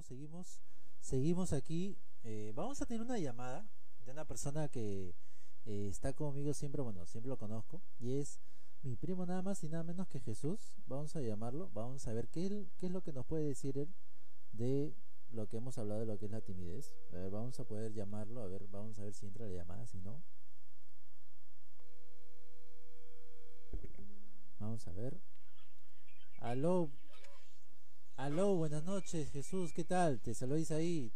Seguimos, 0.01 0.61
seguimos, 0.99 1.53
aquí. 1.53 1.97
Eh, 2.23 2.51
vamos 2.55 2.81
a 2.81 2.85
tener 2.85 3.01
una 3.01 3.17
llamada 3.17 3.65
de 4.05 4.11
una 4.11 4.25
persona 4.25 4.67
que 4.67 5.15
eh, 5.65 5.87
está 5.89 6.13
conmigo 6.13 6.53
siempre, 6.53 6.81
bueno, 6.81 7.05
siempre 7.05 7.29
lo 7.29 7.37
conozco, 7.37 7.81
y 7.99 8.13
es 8.13 8.39
mi 8.83 8.95
primo 8.95 9.25
nada 9.25 9.41
más 9.41 9.63
y 9.63 9.69
nada 9.69 9.83
menos 9.83 10.07
que 10.07 10.19
Jesús. 10.19 10.75
Vamos 10.87 11.15
a 11.15 11.21
llamarlo, 11.21 11.69
vamos 11.73 12.07
a 12.07 12.13
ver 12.13 12.27
qué, 12.29 12.67
qué 12.77 12.87
es 12.87 12.91
lo 12.91 13.01
que 13.01 13.13
nos 13.13 13.25
puede 13.25 13.45
decir 13.45 13.77
él 13.77 13.93
de 14.51 14.93
lo 15.31 15.47
que 15.47 15.57
hemos 15.57 15.77
hablado 15.77 15.99
de 15.99 16.05
lo 16.05 16.17
que 16.17 16.25
es 16.25 16.31
la 16.31 16.41
timidez. 16.41 16.93
A 17.11 17.15
ver, 17.15 17.29
vamos 17.31 17.59
a 17.59 17.65
poder 17.65 17.93
llamarlo, 17.93 18.41
a 18.41 18.47
ver, 18.47 18.67
vamos 18.67 18.97
a 18.99 19.03
ver 19.03 19.13
si 19.13 19.25
entra 19.25 19.45
la 19.45 19.53
llamada, 19.53 19.85
si 19.85 19.99
no. 19.99 20.23
Vamos 24.59 24.87
a 24.87 24.91
ver. 24.91 25.19
Aló, 26.39 26.89
Aló, 28.17 28.55
buenas 28.55 28.83
noches, 28.83 29.31
Jesús, 29.31 29.71
¿qué 29.73 29.83
tal? 29.83 30.19
Te 30.19 30.33
saludáis 30.33 30.71
ahí. 30.71 31.13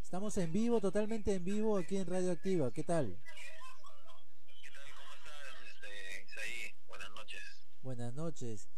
Estamos 0.00 0.36
en 0.36 0.52
vivo, 0.52 0.80
totalmente 0.80 1.34
en 1.34 1.44
vivo 1.44 1.76
aquí 1.76 1.96
en 1.96 2.06
Radio 2.06 2.30
Activa, 2.30 2.70
¿qué 2.70 2.84
tal? 2.84 3.16
¿Qué 3.16 4.70
tal? 4.70 4.84
¿Cómo 4.96 5.14
estás, 5.14 5.42
este, 5.74 6.24
Isaí? 6.24 6.74
Buenas 6.86 7.10
noches. 7.10 7.42
Buenas 7.82 8.14
noches. 8.14 8.68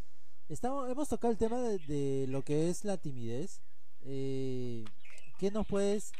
Estamos, 0.49 0.89
hemos 0.89 1.07
tocado 1.09 1.31
el 1.31 1.37
tema 1.37 1.59
de, 1.59 2.25
lo 2.27 2.41
que 2.43 2.69
es 2.69 2.83
la 2.83 2.97
timidez. 2.97 3.61
Eh, 4.01 4.83
¿Qué 5.37 5.51
nos 5.51 5.67
puedes 5.67 6.11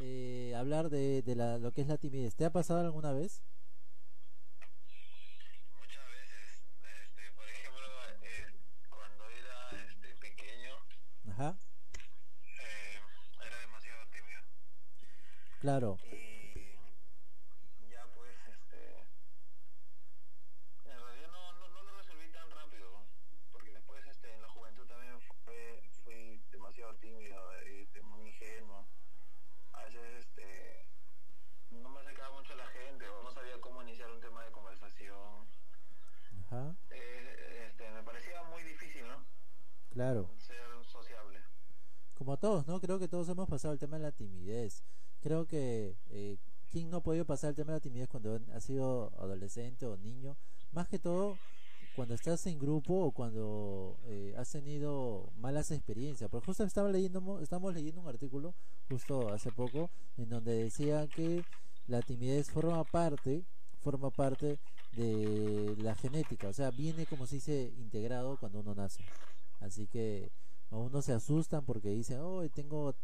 eh, 0.00 0.54
hablar 0.56 0.90
de, 0.90 1.22
de 1.22 1.34
la, 1.34 1.58
lo 1.58 1.72
que 1.72 1.80
es 1.80 1.88
la 1.88 1.98
timidez. 1.98 2.36
¿Te 2.36 2.44
ha 2.44 2.52
pasado 2.52 2.80
alguna 2.80 3.12
vez? 3.12 3.42
Muchas 5.76 6.06
veces, 6.06 6.62
este, 6.86 7.32
por 7.32 7.48
ejemplo, 7.48 7.82
eh, 8.22 8.46
cuando 8.88 9.24
era 9.28 9.70
este, 9.88 10.14
pequeño, 10.20 10.74
Ajá, 11.38 11.54
eh, 12.58 12.98
era 13.46 13.60
demasiado 13.60 14.04
tímido. 14.10 14.42
claro. 15.60 15.98
Y 16.10 16.17
todos, 42.38 42.66
¿no? 42.66 42.80
Creo 42.80 42.98
que 42.98 43.08
todos 43.08 43.28
hemos 43.28 43.48
pasado 43.48 43.72
el 43.72 43.78
tema 43.78 43.96
de 43.96 44.04
la 44.04 44.12
timidez. 44.12 44.82
Creo 45.20 45.46
que 45.46 45.96
eh, 46.10 46.36
¿quién 46.70 46.90
no 46.90 46.98
ha 46.98 47.02
podido 47.02 47.24
pasar 47.24 47.50
el 47.50 47.56
tema 47.56 47.72
de 47.72 47.76
la 47.78 47.80
timidez 47.80 48.08
cuando 48.08 48.40
ha 48.54 48.60
sido 48.60 49.12
adolescente 49.18 49.86
o 49.86 49.96
niño? 49.96 50.36
Más 50.72 50.88
que 50.88 50.98
todo 50.98 51.36
cuando 51.96 52.14
estás 52.14 52.46
en 52.46 52.58
grupo 52.58 52.94
o 52.94 53.10
cuando 53.10 53.98
eh, 54.04 54.32
has 54.38 54.50
tenido 54.50 55.32
malas 55.38 55.70
experiencias. 55.72 56.30
Porque 56.30 56.46
justo 56.46 56.62
estaba 56.64 56.90
leyendo, 56.90 57.20
mo- 57.20 57.40
estamos 57.40 57.74
leyendo 57.74 58.00
un 58.00 58.08
artículo 58.08 58.54
justo 58.88 59.28
hace 59.32 59.50
poco 59.50 59.90
en 60.16 60.28
donde 60.28 60.62
decía 60.62 61.08
que 61.08 61.42
la 61.88 62.00
timidez 62.02 62.50
forma 62.50 62.84
parte, 62.84 63.44
forma 63.80 64.10
parte 64.10 64.58
de 64.92 65.74
la 65.78 65.94
genética, 65.94 66.48
o 66.48 66.52
sea, 66.52 66.70
viene 66.70 67.06
como 67.06 67.26
se 67.26 67.36
dice 67.36 67.72
integrado 67.78 68.36
cuando 68.38 68.60
uno 68.60 68.74
nace. 68.74 69.02
Así 69.60 69.86
que 69.86 70.30
a 70.70 70.76
uno 70.76 71.02
se 71.02 71.12
asustan 71.12 71.64
porque 71.64 71.90
dicen, 71.90 72.20
oh, 72.20 72.48
tengo, 72.50 72.94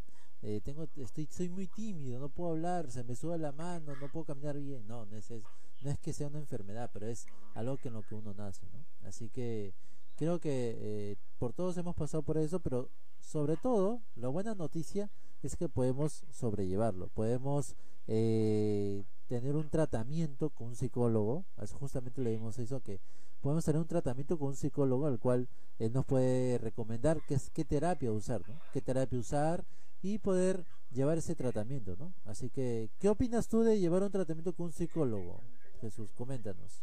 eh, 0.42 0.61
tengo, 0.62 0.87
estoy, 0.97 1.26
soy 1.30 1.49
muy 1.49 1.66
tímido, 1.66 2.18
no 2.18 2.28
puedo 2.28 2.50
hablar, 2.50 2.90
se 2.90 3.04
me 3.04 3.16
sube 3.16 3.38
la 3.38 3.52
mano, 3.52 3.94
no 4.00 4.09
puedo 4.09 4.25
caminar 4.25 4.59
bien. 4.59 4.87
No, 4.87 5.06
no 5.06 5.16
es, 5.16 5.30
no 5.30 5.90
es 5.90 5.99
que 5.99 6.12
sea 6.12 6.28
una 6.28 6.38
enfermedad, 6.38 6.90
pero 6.92 7.06
es 7.06 7.26
algo 7.54 7.76
que 7.76 7.88
en 7.88 7.94
lo 7.94 8.02
que 8.02 8.14
uno 8.14 8.35
nace, 8.35 8.66
¿no? 8.73 9.09
Así 9.09 9.28
que 9.28 9.75
creo 10.16 10.38
que 10.40 10.76
eh, 10.78 11.16
por 11.38 11.52
todos 11.52 11.76
hemos 11.76 11.94
pasado 11.94 12.23
por 12.23 12.38
eso, 12.38 12.61
pero 12.61 12.88
sobre 13.21 13.56
todo, 13.56 14.00
la 14.16 14.28
buena 14.28 14.54
noticia 14.54 15.11
es 15.42 15.56
que 15.56 15.68
podemos 15.68 16.25
sobrellevarlo, 16.30 17.09
podemos 17.09 17.75
eh, 18.06 19.02
tener 19.28 19.56
un 19.56 19.68
tratamiento 19.71 20.50
con 20.50 20.68
un 20.68 20.76
psicólogo, 20.76 21.44
justamente 21.73 22.23
leímos 22.23 22.59
eso, 22.59 22.80
que 22.80 23.00
podemos 23.45 23.63
tener 23.67 23.79
un 23.79 23.87
tratamiento 23.87 24.39
con 24.39 24.49
un 24.49 24.57
psicólogo 24.57 25.07
al 25.07 25.19
cual 25.19 25.47
él 25.79 25.93
nos 25.93 26.07
puede 26.07 26.57
recomendar 26.57 27.21
qué 27.27 27.65
terapia 27.67 28.11
usar, 28.11 28.41
¿no? 28.49 28.59
qué 28.73 28.81
terapia 28.81 29.19
usar 29.19 29.67
y 30.01 30.17
poder 30.17 30.65
llevar 30.91 31.19
ese 31.19 31.35
tratamiento, 31.35 31.95
¿no? 31.99 32.15
Así 32.25 32.49
que, 32.49 32.89
¿qué 32.99 33.11
opinas 33.11 33.47
tú 33.47 33.63
de 33.63 33.79
llevar 33.79 34.03
un 34.03 34.11
tratamiento 34.11 34.55
con 34.55 34.67
un 34.67 34.73
psicólogo? 34.73 35.43
Jesús, 35.83 36.11
coméntanos. 36.15 36.83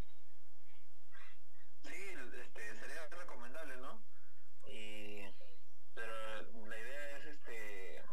Sí, 1.82 1.98
este, 2.44 2.76
sería 2.80 3.10
recomendable, 3.10 3.78
¿no? 3.78 4.00
Y, 4.68 5.24
pero 5.96 6.14
la 6.70 6.78
idea 6.78 7.18
es 7.18 7.26
este 7.26 8.04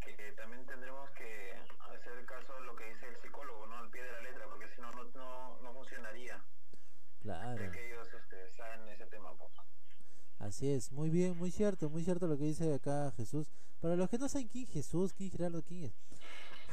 que 0.00 0.32
también 0.32 0.64
tendremos 0.64 1.10
que 1.10 1.52
hacer 1.92 2.24
caso 2.24 2.54
a 2.56 2.60
lo 2.60 2.74
que 2.74 2.84
dice 2.84 3.06
el 3.06 3.20
psicólogo, 3.20 3.66
¿no? 3.66 3.76
Al 3.76 3.90
pie 3.90 4.02
de 4.02 4.12
la 4.12 4.22
letra, 4.22 4.46
porque 4.48 4.66
si 4.74 4.80
no, 4.80 4.90
no, 4.92 5.04
no, 5.12 5.60
no 5.60 5.74
funcionaría. 5.74 6.42
Claro. 7.22 7.62
De 7.62 7.70
que 7.70 7.86
ellos 7.86 8.08
este, 8.14 8.50
saben 8.56 8.88
ese 8.88 9.06
tema, 9.06 9.34
pues. 9.36 9.52
Así 10.60 10.68
es, 10.68 10.92
muy 10.92 11.08
bien, 11.08 11.38
muy 11.38 11.50
cierto, 11.50 11.88
muy 11.88 12.04
cierto 12.04 12.26
lo 12.26 12.36
que 12.36 12.44
dice 12.44 12.74
acá 12.74 13.14
Jesús. 13.16 13.46
Para 13.80 13.96
los 13.96 14.10
que 14.10 14.18
no 14.18 14.28
saben 14.28 14.46
quién 14.46 14.64
es 14.64 14.70
Jesús, 14.70 15.14
quién 15.14 15.30
Gerardo, 15.30 15.62
quién 15.62 15.84
es. 15.84 15.92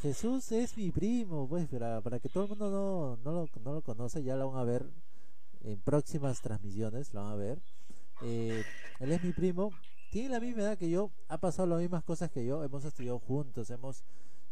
Jesús 0.01 0.51
es 0.51 0.75
mi 0.75 0.91
primo, 0.91 1.47
pues 1.47 1.69
para, 1.69 2.01
para 2.01 2.19
que 2.19 2.27
todo 2.27 2.43
el 2.43 2.49
mundo 2.49 2.69
no, 2.69 3.17
no, 3.23 3.31
lo, 3.31 3.49
no 3.63 3.73
lo 3.75 3.81
conoce, 3.81 4.21
ya 4.23 4.35
lo 4.35 4.51
van 4.51 4.59
a 4.59 4.65
ver 4.65 4.89
en 5.63 5.79
próximas 5.79 6.41
transmisiones, 6.41 7.13
lo 7.13 7.23
van 7.23 7.31
a 7.31 7.35
ver. 7.37 7.61
Eh, 8.23 8.61
él 8.99 9.09
es 9.13 9.23
mi 9.23 9.31
primo, 9.31 9.71
tiene 10.11 10.27
la 10.27 10.41
misma 10.41 10.63
edad 10.63 10.77
que 10.77 10.89
yo, 10.89 11.09
ha 11.29 11.37
pasado 11.37 11.69
las 11.69 11.79
mismas 11.79 12.03
cosas 12.03 12.29
que 12.29 12.45
yo, 12.45 12.65
hemos 12.65 12.83
estudiado 12.83 13.19
juntos, 13.19 13.69
hemos, 13.69 14.03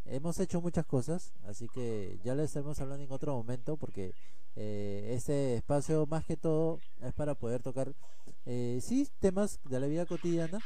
hemos 0.06 0.40
hecho 0.40 0.62
muchas 0.62 0.86
cosas, 0.86 1.34
así 1.46 1.68
que 1.70 2.20
ya 2.24 2.36
les 2.36 2.46
estaremos 2.46 2.80
hablando 2.80 3.04
en 3.04 3.12
otro 3.12 3.36
momento 3.36 3.78
porque 3.78 4.14
eh, 4.56 5.14
este 5.16 5.56
espacio 5.56 6.06
más 6.06 6.26
que 6.26 6.38
todo 6.38 6.80
es 7.02 7.14
para 7.14 7.36
poder 7.36 7.62
tocar 7.62 7.94
eh, 8.46 8.80
sí 8.82 9.08
temas 9.20 9.60
de 9.66 9.80
la 9.80 9.88
vida 9.88 10.06
cotidiana 10.06 10.60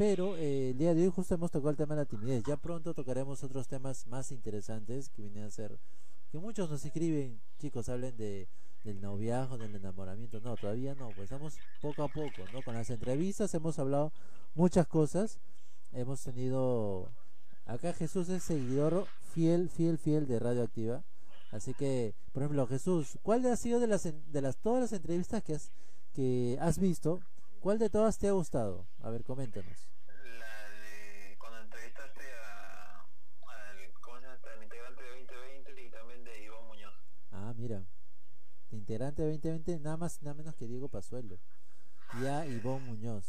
pero 0.00 0.34
eh, 0.38 0.70
el 0.70 0.78
día 0.78 0.94
de 0.94 1.02
hoy 1.04 1.12
justo 1.14 1.34
hemos 1.34 1.50
tocado 1.50 1.68
el 1.68 1.76
tema 1.76 1.94
de 1.94 2.00
la 2.00 2.06
timidez. 2.06 2.42
Ya 2.46 2.56
pronto 2.56 2.94
tocaremos 2.94 3.44
otros 3.44 3.68
temas 3.68 4.06
más 4.06 4.32
interesantes 4.32 5.10
que 5.10 5.20
vienen 5.20 5.44
a 5.44 5.50
ser 5.50 5.78
que 6.32 6.38
muchos 6.38 6.70
nos 6.70 6.82
escriben 6.86 7.38
chicos 7.58 7.90
hablen 7.90 8.16
de 8.16 8.48
del 8.82 8.98
noviazgo 9.02 9.58
del 9.58 9.74
enamoramiento. 9.74 10.40
No 10.40 10.56
todavía 10.56 10.94
no 10.94 11.08
pues 11.08 11.24
estamos 11.24 11.58
poco 11.82 12.02
a 12.02 12.08
poco 12.08 12.46
no 12.50 12.62
con 12.62 12.76
las 12.76 12.88
entrevistas 12.88 13.52
hemos 13.52 13.78
hablado 13.78 14.10
muchas 14.54 14.86
cosas 14.86 15.38
hemos 15.92 16.22
tenido 16.22 17.12
acá 17.72 17.92
Jesús 17.92 18.28
es 18.28 18.42
seguidor 18.42 19.06
fiel 19.32 19.68
fiel 19.70 19.98
fiel 19.98 20.26
de 20.26 20.38
Radioactiva 20.38 21.02
Así 21.52 21.74
que, 21.74 22.14
por 22.32 22.42
ejemplo, 22.42 22.66
Jesús, 22.66 23.18
¿cuál 23.22 23.44
ha 23.46 23.56
sido 23.56 23.80
de 23.80 23.88
las 23.88 24.04
de 24.04 24.40
las 24.40 24.56
todas 24.56 24.80
las 24.80 24.92
entrevistas 24.92 25.42
que 25.42 25.54
has 25.54 25.72
que 26.14 26.56
has 26.60 26.78
visto? 26.78 27.20
¿Cuál 27.60 27.78
de 27.78 27.90
todas 27.90 28.18
te 28.18 28.28
ha 28.28 28.32
gustado? 28.32 28.86
A 29.00 29.10
ver, 29.10 29.24
coméntanos. 29.24 29.90
La 30.38 30.70
de 30.70 31.36
cuando 31.38 31.60
entrevistaste 31.60 32.22
a, 32.44 33.00
al, 33.00 33.92
¿cómo 34.00 34.16
se 34.18 34.26
llama? 34.26 34.38
al 34.54 34.62
integrante 34.62 35.02
de 35.02 35.10
2020 35.10 35.82
y 35.82 35.90
también 35.90 36.24
de 36.24 36.44
Iván 36.44 36.66
Muñoz. 36.68 36.94
Ah, 37.32 37.52
mira. 37.56 37.84
De 38.70 38.76
integrante 38.76 39.22
de 39.22 39.32
2020, 39.32 39.80
nada 39.80 39.96
más 39.96 40.22
nada 40.22 40.34
menos 40.34 40.54
que 40.54 40.68
Diego 40.68 40.88
Pazuelo. 40.88 41.40
Y 42.22 42.26
a 42.26 42.46
Ivonne 42.46 42.86
Muñoz. 42.86 43.24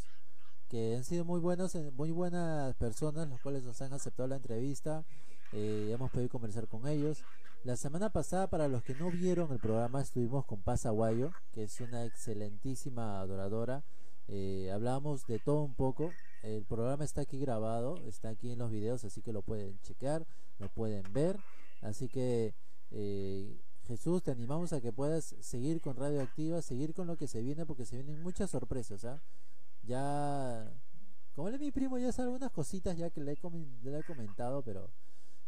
Que 0.72 0.96
han 0.96 1.04
sido 1.04 1.26
muy 1.26 1.42
buenos, 1.42 1.76
eh, 1.76 1.92
muy 1.92 2.12
buenas 2.12 2.74
personas, 2.76 3.28
los 3.28 3.42
cuales 3.42 3.66
nos 3.66 3.82
han 3.82 3.92
aceptado 3.92 4.30
la 4.30 4.38
entrevista. 4.38 5.04
eh, 5.52 5.90
hemos 5.92 6.10
podido 6.12 6.30
conversar 6.30 6.66
con 6.70 6.88
ellos. 6.88 7.26
La 7.66 7.76
semana 7.76 8.10
pasada, 8.10 8.50
para 8.50 8.70
los 8.70 8.82
que 8.82 8.96
no 8.96 9.12
vieron 9.12 9.52
el 9.52 9.60
programa, 9.60 10.00
estuvimos 10.02 10.46
con 10.46 10.62
Paz 10.62 10.86
Aguayo, 10.86 11.32
que 11.52 11.64
es 11.64 11.82
una 11.82 12.06
excelentísima 12.06 13.20
adoradora. 13.20 13.84
Eh, 14.30 14.72
hablábamos 14.74 15.28
de 15.28 15.40
todo 15.40 15.62
un 15.62 15.74
poco. 15.74 16.14
El 16.42 16.64
programa 16.64 17.04
está 17.04 17.20
aquí 17.20 17.38
grabado, 17.38 17.98
está 18.08 18.30
aquí 18.30 18.52
en 18.54 18.60
los 18.60 18.72
videos, 18.72 19.04
así 19.04 19.22
que 19.22 19.34
lo 19.34 19.42
pueden 19.42 19.78
checar, 19.82 20.26
lo 20.58 20.70
pueden 20.70 21.04
ver. 21.12 21.38
Así 21.82 22.08
que 22.08 22.56
eh, 22.92 23.60
Jesús, 23.88 24.24
te 24.24 24.32
animamos 24.32 24.72
a 24.72 24.80
que 24.80 24.94
puedas 24.94 25.36
seguir 25.42 25.82
con 25.82 25.98
Radioactiva, 25.98 26.62
seguir 26.62 26.94
con 26.94 27.08
lo 27.08 27.18
que 27.18 27.28
se 27.28 27.42
viene, 27.42 27.66
porque 27.66 27.86
se 27.86 27.98
vienen 27.98 28.24
muchas 28.24 28.52
sorpresas. 28.52 29.04
¿ah? 29.04 29.22
Ya, 29.84 30.72
como 31.36 31.48
él 31.48 31.56
es 31.56 31.60
mi 31.62 31.72
primo, 31.72 31.98
ya 31.98 32.12
son 32.12 32.26
algunas 32.26 32.52
cositas 32.52 32.96
ya 32.98 33.10
que 33.10 33.22
le 33.22 33.34
he, 33.34 33.38
le 33.84 34.00
he 34.00 34.04
comentado, 34.04 34.62
pero 34.64 34.90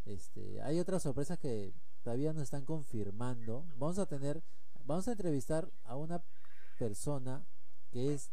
este, 0.06 0.62
hay 0.62 0.80
otras 0.80 1.04
sorpresas 1.04 1.38
que 1.40 1.74
todavía 2.04 2.34
no 2.34 2.42
están 2.42 2.66
confirmando. 2.66 3.66
Vamos 3.78 4.00
a 4.00 4.06
tener, 4.06 4.42
vamos 4.86 5.08
a 5.08 5.12
entrevistar 5.12 5.72
a 5.86 5.96
una 5.96 6.22
persona 6.78 7.46
que 7.92 8.14
es 8.14 8.32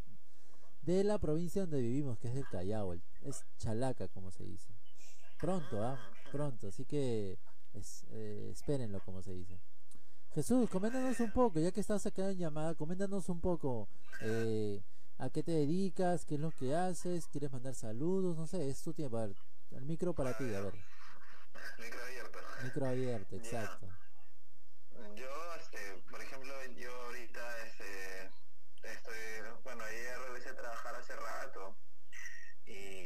de 0.83 1.05
la 1.05 1.19
provincia 1.19 1.63
donde 1.63 1.81
vivimos, 1.83 2.19
que 2.19 2.29
es 2.29 2.35
del 2.35 2.49
Callao, 2.49 2.95
el- 2.95 3.03
es 3.23 3.45
Chalaca, 3.59 4.09
como 4.09 4.31
se 4.31 4.45
dice. 4.45 4.73
Pronto, 5.39 5.83
¿ah? 5.83 5.99
Pronto, 6.33 6.69
así 6.69 6.85
que 6.87 7.39
es- 7.75 8.05
eh, 8.11 8.49
espérenlo, 8.53 9.01
como 9.05 9.21
se 9.23 9.33
dice. 9.35 9.61
Jesús, 10.35 10.71
coméntanos 10.71 11.19
un 11.21 11.33
poco, 11.33 11.59
ya 11.61 11.73
que 11.73 11.81
estás 11.81 12.07
acá 12.07 12.31
en 12.31 12.39
llamada, 12.39 12.75
coméntanos 12.75 13.29
un 13.29 13.41
poco 13.41 13.89
eh, 14.23 14.83
a 15.21 15.29
qué 15.31 15.43
te 15.43 15.53
dedicas, 15.53 16.25
qué 16.25 16.35
es 16.37 16.41
lo 16.41 16.51
que 16.51 16.75
haces, 16.75 17.27
quieres 17.29 17.53
mandar 17.53 17.75
saludos, 17.75 18.37
no 18.37 18.47
sé, 18.47 18.69
es 18.69 18.83
tu 18.83 18.93
tiempo. 18.95 19.19
A 19.19 19.27
ver, 19.27 19.37
el 19.73 19.85
micro 19.85 20.15
para 20.15 20.37
ti, 20.37 20.45
a 20.55 20.61
ver, 20.63 20.75
Micro 21.79 22.03
abierto. 22.03 22.39
micro 22.65 22.87
abierto, 22.87 23.37
exacto. 23.37 23.87
Yo, 25.15 25.55
este, 25.61 25.79
por 26.11 26.23
ejemplo, 26.23 26.53
yo 26.77 26.95
ahorita, 27.05 27.67
este, 27.67 28.31
estoy, 28.83 29.17
bueno, 29.63 29.85
ayer 29.85 30.19
regresé 30.21 30.49
a 30.51 30.57
trabajar 30.57 30.95
hace 30.95 31.15
rato 31.17 31.77
y 32.67 33.05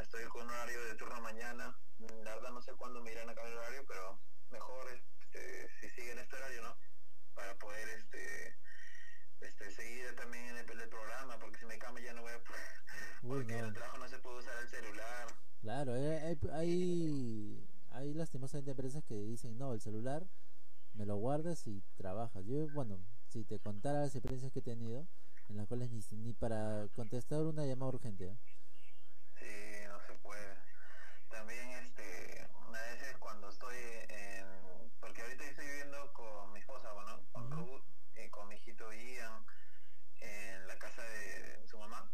estoy 0.00 0.24
con 0.26 0.42
un 0.42 0.50
horario 0.50 0.84
de 0.84 0.94
turno 0.96 1.20
mañana. 1.20 1.76
La 2.24 2.34
verdad 2.34 2.50
no 2.50 2.62
sé 2.62 2.72
cuándo 2.72 3.00
me 3.02 3.12
irán 3.12 3.30
a 3.30 3.34
cambiar 3.34 3.52
el 3.52 3.58
horario, 3.58 3.84
pero 3.86 4.18
mejor, 4.50 4.88
este, 4.90 5.68
si 5.80 5.90
siguen 5.90 6.18
este 6.18 6.34
horario, 6.36 6.62
¿no? 6.62 6.76
Para 7.34 7.54
poder, 7.56 7.88
este, 7.90 8.11
este, 9.62 9.82
seguir 9.82 10.14
también 10.16 10.44
en 10.46 10.56
el, 10.58 10.80
el 10.80 10.88
programa, 10.88 11.38
porque 11.38 11.58
si 11.58 11.66
me 11.66 11.78
cambio 11.78 12.04
ya 12.04 12.12
no 12.12 12.22
voy 12.22 12.32
a 12.32 12.38
poder, 12.44 12.62
porque 13.22 13.58
en 13.58 13.64
el 13.66 13.72
trabajo 13.72 13.98
no 13.98 14.08
se 14.08 14.18
puede 14.18 14.38
usar 14.38 14.54
el 14.60 14.68
celular. 14.68 15.26
Claro, 15.60 15.96
eh, 15.96 16.38
hay, 16.52 17.68
hay, 17.90 18.14
dicen, 19.26 19.58
no, 19.58 19.72
el 19.74 19.80
celular 19.80 20.24
me 20.94 21.06
lo 21.06 21.16
guardas 21.16 21.66
y 21.66 21.82
trabajas. 21.96 22.44
Yo, 22.46 22.68
bueno, 22.68 22.98
si 23.28 23.44
te 23.44 23.58
contara 23.58 24.00
las 24.00 24.14
experiencias 24.14 24.52
que 24.52 24.58
he 24.58 24.62
tenido, 24.62 25.06
en 25.48 25.56
las 25.56 25.66
cuales 25.66 25.90
ni, 25.90 26.00
ni 26.18 26.32
para 26.32 26.88
contestar 26.96 27.42
una 27.42 27.64
llamada 27.64 27.92
urgente. 27.92 28.24
¿eh? 28.24 28.36
Sí, 29.38 29.86
no 29.88 29.98
se 30.06 30.14
puede. 30.22 30.56
También, 31.30 31.68
este, 31.70 32.42
a 32.42 32.92
veces 32.92 33.16
cuando 33.18 33.48
estoy 33.48 33.76
en... 34.08 34.46
Porque 35.00 35.22
ahorita 35.22 35.44
estoy 35.44 35.66
viviendo 35.66 36.12
con 36.12 36.52
mi 36.52 36.60
esposa, 36.60 36.92
bueno, 36.92 37.20
con 37.32 37.52
Ujú. 37.52 37.66
Ruth 37.66 37.84
y 38.16 38.28
con 38.30 38.48
mi 38.48 38.54
hijito 38.54 38.92
Ian 38.92 39.44
en 40.20 40.66
la 40.66 40.78
casa 40.78 41.02
de 41.02 41.66
su 41.66 41.78
mamá. 41.78 42.10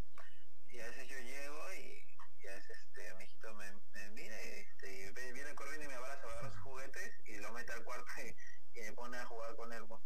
Y 0.73 0.81
a 0.81 0.87
veces 0.87 1.09
yo 1.09 1.19
llego 1.19 1.59
y, 1.75 2.05
y 2.45 2.47
a 2.49 2.55
veces 2.55 2.79
este, 2.79 3.15
mi 3.17 3.25
hijito 3.25 3.53
me, 3.55 3.73
me 3.93 4.11
mira 4.11 4.37
y, 4.43 4.49
este, 4.61 4.93
y 4.93 5.13
ve- 5.13 5.33
viene 5.33 5.55
corriendo 5.55 5.85
y 5.85 5.89
me 5.89 5.95
abraza, 5.95 6.27
me 6.27 6.33
agarra 6.33 6.51
sus 6.53 6.63
juguetes 6.63 7.13
y 7.27 7.37
lo 7.39 7.53
mete 7.53 7.73
al 7.73 7.85
cuarto 7.85 8.07
y, 8.25 8.79
y 8.79 8.83
me 8.83 8.93
pone 8.95 9.19
a 9.19 9.27
jugar 9.27 9.55
con 9.57 9.73
él. 9.73 9.85
pues. 9.87 10.01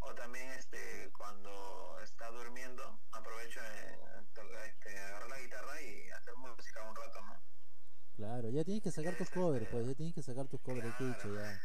O 0.00 0.14
también 0.14 0.50
este, 0.52 1.10
cuando 1.18 1.98
está 2.02 2.30
durmiendo, 2.30 2.82
aprovecho 3.12 3.60
en, 3.60 4.26
to- 4.32 4.58
este, 4.64 4.98
agarrar 4.98 5.28
la 5.28 5.40
guitarra 5.40 5.82
y 5.82 6.08
hacer 6.10 6.34
música 6.36 6.82
un 6.88 6.96
rato, 6.96 7.20
¿no? 7.22 7.34
Claro, 8.16 8.48
ya 8.50 8.64
tienes 8.80 8.94
que 8.94 9.02
sacar 9.02 9.16
tus 9.18 9.30
covers, 9.30 9.66
pues 9.70 9.86
ya 9.86 9.94
tienes 9.94 10.14
que 10.14 10.22
sacar 10.22 10.46
tus 10.48 10.60
covers, 10.60 10.84
ya 10.84 10.96
te 10.98 11.04
he 11.04 11.08
dicho 11.08 11.34
ya. 11.34 11.60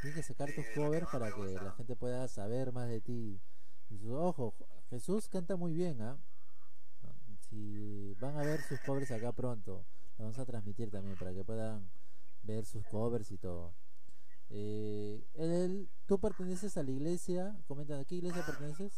Tienes 0.00 0.16
que 0.16 0.22
sacar 0.22 0.52
tus 0.52 0.66
covers 0.74 1.06
para 1.10 1.32
que 1.32 1.54
la 1.54 1.72
gente 1.72 1.96
pueda 1.96 2.28
saber 2.28 2.72
más 2.72 2.88
de 2.88 3.00
ti. 3.00 3.40
Ojo, 4.10 4.54
Jesús 4.90 5.28
canta 5.28 5.56
muy 5.56 5.72
bien, 5.72 6.00
¿ah? 6.02 6.18
Si 7.48 8.14
van 8.20 8.36
a 8.36 8.42
ver 8.42 8.60
sus 8.62 8.78
covers 8.80 9.10
acá 9.10 9.32
pronto, 9.32 9.86
lo 10.18 10.24
vamos 10.24 10.38
a 10.38 10.44
transmitir 10.44 10.90
también 10.90 11.16
para 11.16 11.32
que 11.32 11.42
puedan 11.44 11.90
ver 12.42 12.66
sus 12.66 12.84
covers 12.86 13.30
y 13.30 13.38
todo. 13.38 13.72
Eh, 14.50 15.24
él- 15.34 15.88
¿Tú 16.06 16.18
perteneces 16.18 16.76
a 16.76 16.82
la 16.82 16.90
iglesia? 16.90 17.56
Comentan, 17.66 18.00
¿a 18.00 18.04
qué 18.04 18.16
iglesia 18.16 18.44
perteneces 18.44 18.92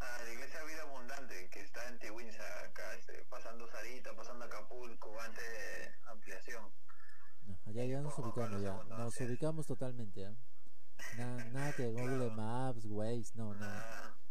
a 0.00 0.22
la 0.24 0.32
iglesia 0.32 0.62
Vida 0.64 0.82
Abundante, 0.82 1.48
que 1.50 1.60
está 1.60 1.88
en 1.88 1.98
Tihuinza, 1.98 2.42
acá, 2.64 2.94
este, 2.96 3.24
pasando 3.30 3.66
Sarita, 3.68 4.14
pasando 4.14 4.44
Acapulco, 4.44 5.20
antes 5.20 5.42
de 5.42 6.10
ampliación. 6.10 6.64
Ajá, 7.48 7.63
ya, 7.74 7.84
ya 7.84 8.00
nos 8.00 8.18
ubicamos, 8.18 8.62
ya. 8.62 8.80
Nos 8.96 9.20
ubicamos 9.20 9.66
totalmente, 9.66 10.26
¿ah? 10.26 10.34
Nada, 11.18 11.44
nada 11.46 11.72
que 11.72 11.90
Google. 11.90 12.30
Maps, 12.30 12.86
Waze, 12.86 13.32
no, 13.34 13.54
no. 13.54 13.66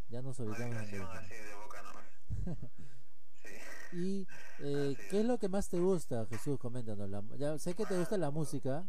Ya 0.10 0.22
nos 0.22 0.40
ubicamos 0.40 0.90
de 0.90 1.00
boca. 1.00 1.24
Sí. 3.44 3.98
Y 3.98 4.28
eh, 4.60 4.96
¿qué 5.10 5.20
es 5.20 5.26
lo 5.26 5.38
que 5.38 5.50
más 5.50 5.68
te 5.68 5.78
gusta, 5.78 6.26
Jesús? 6.28 6.58
Coméntanos. 6.58 7.10
La, 7.10 7.22
ya 7.38 7.60
sé 7.60 7.76
que 7.76 7.86
te 7.86 7.98
gusta 7.98 8.18
la 8.18 8.32
música, 8.32 8.88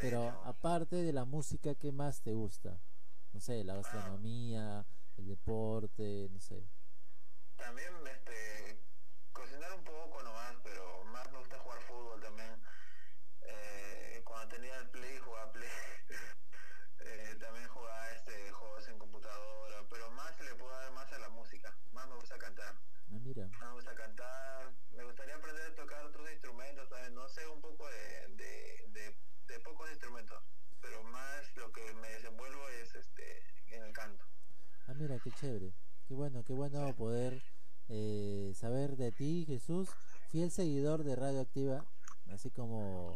pero 0.00 0.28
aparte 0.44 0.96
de 0.96 1.12
la 1.12 1.24
música, 1.24 1.74
¿qué 1.74 1.90
más 1.90 2.22
te 2.22 2.32
gusta? 2.32 2.78
No 3.32 3.40
sé, 3.40 3.64
la 3.64 3.74
gastronomía, 3.74 4.86
el 5.16 5.26
deporte, 5.26 6.28
no 6.30 6.40
sé. 6.40 6.64
También 7.56 7.92
este, 8.06 8.78
cocinar 9.32 9.72
un 9.74 9.84
poco 9.84 10.22
nomás, 10.22 10.54
pero 10.62 11.04
más 11.06 11.30
me 11.32 11.38
gusta 11.38 11.58
jugar 11.58 11.80
fútbol 11.80 12.20
también. 12.20 12.62
Eh, 13.42 14.22
cuando 14.24 14.54
tenía 14.54 14.78
el 14.78 14.88
play, 14.90 15.18
jugaba 15.18 15.50
play. 15.52 15.68
Eh, 17.00 17.36
también 17.38 17.68
jugaba 17.68 18.10
este, 18.12 18.50
juegos 18.52 18.88
en 18.88 18.98
computadora, 18.98 19.76
pero 19.90 20.10
más 20.12 20.40
le 20.40 20.54
puedo 20.54 20.72
dar 20.72 20.92
más 20.92 21.12
a 21.12 21.18
la 21.18 21.28
música. 21.28 21.76
Más 21.92 22.08
me 22.08 22.16
gusta 22.16 22.38
cantar. 22.38 22.74
Ah, 23.12 23.18
mira. 23.22 23.43
Más 23.43 23.43
me 23.60 23.72
gusta 23.72 23.94
cantar. 23.94 24.72
Me 24.96 25.04
gustaría 25.04 25.36
aprender 25.36 25.62
a 25.72 25.74
tocar 25.74 26.04
otros 26.04 26.30
instrumentos 26.30 26.88
también. 26.88 27.14
No 27.14 27.28
sé 27.28 27.46
un 27.48 27.60
poco 27.60 27.86
de, 27.88 28.34
de, 28.36 28.88
de, 28.92 29.16
de 29.48 29.60
pocos 29.60 29.90
instrumentos, 29.90 30.42
pero 30.80 31.02
más 31.04 31.56
lo 31.56 31.70
que 31.72 31.92
me 31.94 32.08
desenvuelvo 32.10 32.68
es 32.80 32.94
este, 32.94 33.42
en 33.76 33.82
el 33.84 33.92
canto. 33.92 34.24
Ah, 34.86 34.94
mira, 34.94 35.18
qué 35.22 35.30
chévere. 35.32 35.72
Qué 36.06 36.14
bueno, 36.14 36.44
qué 36.44 36.52
bueno 36.52 36.94
poder 36.96 37.42
eh, 37.88 38.52
saber 38.54 38.96
de 38.96 39.10
ti, 39.12 39.44
Jesús, 39.46 39.88
fiel 40.30 40.50
seguidor 40.50 41.02
de 41.02 41.16
Radio 41.16 41.40
Activa, 41.40 41.84
así 42.30 42.50
como 42.50 43.14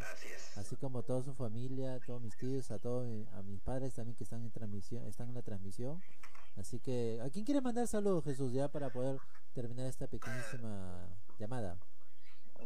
Así 0.57 0.75
como 0.77 1.03
toda 1.05 1.23
su 1.23 1.35
familia, 1.35 2.01
todos 2.05 2.21
mis 2.21 2.37
tíos, 2.37 2.71
a 2.73 2.79
todos 2.79 3.07
mi- 3.07 3.27
a 3.33 3.43
mis 3.43 3.61
padres 3.61 3.95
también 3.95 4.17
que 4.17 4.25
están 4.25 4.43
en 4.43 4.51
transmisión, 4.51 5.07
están 5.07 5.29
en 5.29 5.35
la 5.35 5.43
transmisión. 5.43 6.03
Así 6.59 6.81
que, 6.81 7.21
¿a 7.25 7.31
quién 7.31 7.45
quiere 7.45 7.61
mandar 7.61 7.87
saludos, 7.87 8.25
Jesús, 8.25 8.53
ya 8.53 8.69
para 8.69 8.91
poder 8.91 9.19
terminar 9.55 9.87
esta 9.87 10.07
pequeñísima 10.09 11.09
llamada? 11.39 11.79